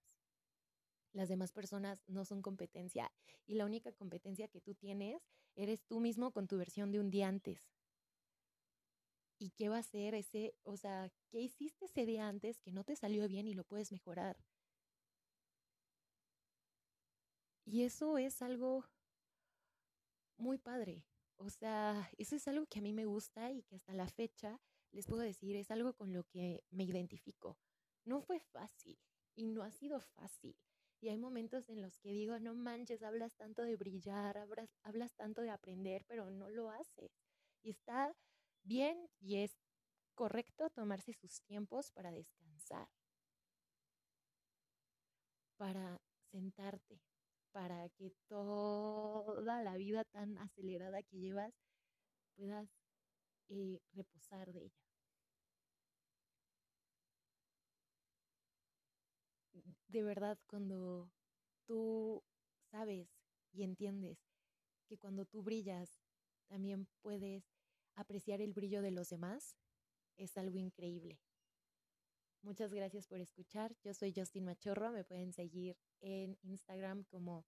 Las 1.13 1.29
demás 1.29 1.53
personas 1.53 2.03
no 2.07 2.25
son 2.25 2.41
competencia 2.41 3.09
y 3.45 3.55
la 3.55 3.65
única 3.65 3.93
competencia 3.93 4.49
que 4.49 4.59
tú 4.61 4.75
tienes 4.75 5.23
eres 5.55 5.81
tú 5.85 6.01
mismo 6.01 6.31
con 6.33 6.47
tu 6.47 6.57
versión 6.57 6.91
de 6.91 6.99
un 6.99 7.09
día 7.09 7.29
antes. 7.29 7.61
¿Y 9.37 9.51
qué 9.51 9.69
va 9.69 9.77
a 9.77 9.83
ser 9.83 10.15
ese, 10.15 10.55
o 10.63 10.75
sea, 10.75 11.11
qué 11.29 11.39
hiciste 11.39 11.85
ese 11.85 12.05
día 12.07 12.27
antes 12.27 12.59
que 12.61 12.71
no 12.71 12.83
te 12.83 12.95
salió 12.95 13.27
bien 13.27 13.47
y 13.47 13.53
lo 13.53 13.63
puedes 13.63 13.91
mejorar? 13.91 14.37
Y 17.65 17.83
eso 17.83 18.17
es 18.17 18.41
algo 18.41 18.85
muy 20.37 20.57
padre. 20.57 21.03
O 21.37 21.49
sea, 21.49 22.09
eso 22.17 22.35
es 22.35 22.47
algo 22.47 22.65
que 22.67 22.79
a 22.79 22.81
mí 22.81 22.93
me 22.93 23.05
gusta 23.05 23.51
y 23.51 23.63
que 23.63 23.75
hasta 23.75 23.93
la 23.93 24.07
fecha 24.07 24.59
les 24.91 25.07
puedo 25.07 25.21
decir, 25.23 25.55
es 25.55 25.71
algo 25.71 25.93
con 25.93 26.13
lo 26.13 26.23
que 26.25 26.63
me 26.69 26.83
identifico. 26.83 27.57
no 28.05 28.21
fue 28.21 28.39
fácil 28.39 28.99
y 29.35 29.47
no 29.47 29.63
ha 29.63 29.71
sido 29.71 29.99
fácil. 30.01 30.57
Y 31.03 31.09
hay 31.09 31.17
momentos 31.17 31.67
en 31.67 31.81
los 31.81 31.97
que 31.99 32.11
digo, 32.11 32.39
no 32.39 32.55
manches, 32.55 33.03
hablas 33.03 33.35
tanto 33.35 33.63
de 33.63 33.75
brillar, 33.75 34.37
hablas, 34.37 34.69
hablas 34.83 35.13
tanto 35.15 35.41
de 35.41 35.49
aprender, 35.49 36.05
pero 36.07 36.31
no 36.31 36.49
lo 36.49 36.69
haces. 36.71 37.11
Y 37.61 37.71
está 37.71 38.15
bien 38.63 39.09
y 39.19 39.39
es 39.39 39.59
correcto 40.15 40.69
tomarse 40.69 41.11
sus 41.11 41.41
tiempos 41.41 41.91
para 41.91 42.09
descansar, 42.09 42.87
para 45.57 45.99
sentarte, 46.31 47.01
para 47.51 47.89
que 47.89 48.13
toda 48.29 49.61
la 49.61 49.75
vida 49.75 50.05
tan 50.05 50.37
acelerada 50.37 51.03
que 51.03 51.17
llevas 51.17 51.53
puedas 52.37 52.69
eh, 53.49 53.81
reposar 53.91 54.53
de 54.53 54.67
ella. 54.67 54.92
De 59.93 60.01
verdad, 60.01 60.39
cuando 60.47 61.11
tú 61.67 62.23
sabes 62.71 63.07
y 63.51 63.61
entiendes 63.61 64.17
que 64.87 64.97
cuando 64.97 65.23
tú 65.23 65.43
brillas, 65.43 66.01
también 66.47 66.87
puedes 67.03 67.43
apreciar 67.93 68.41
el 68.41 68.53
brillo 68.53 68.81
de 68.81 68.89
los 68.89 69.09
demás, 69.09 69.55
es 70.17 70.35
algo 70.35 70.57
increíble. 70.57 71.19
Muchas 72.41 72.73
gracias 72.73 73.07
por 73.07 73.19
escuchar. 73.19 73.75
Yo 73.83 73.93
soy 73.93 74.11
Justin 74.15 74.45
Machorro. 74.45 74.91
Me 74.91 75.03
pueden 75.03 75.31
seguir 75.31 75.77
en 76.01 76.39
Instagram 76.41 77.03
como 77.03 77.45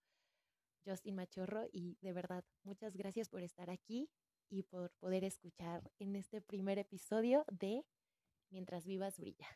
Justin 0.85 1.15
Machorro 1.15 1.65
y 1.71 1.97
de 2.01 2.13
verdad, 2.13 2.45
muchas 2.61 2.95
gracias 2.95 3.27
por 3.27 3.41
estar 3.41 3.71
aquí 3.71 4.07
y 4.51 4.61
por 4.61 4.91
poder 4.99 5.23
escuchar 5.23 5.91
en 5.97 6.15
este 6.15 6.41
primer 6.41 6.77
episodio 6.77 7.43
de 7.51 7.83
Mientras 8.51 8.85
vivas 8.85 9.17
brilla. 9.17 9.47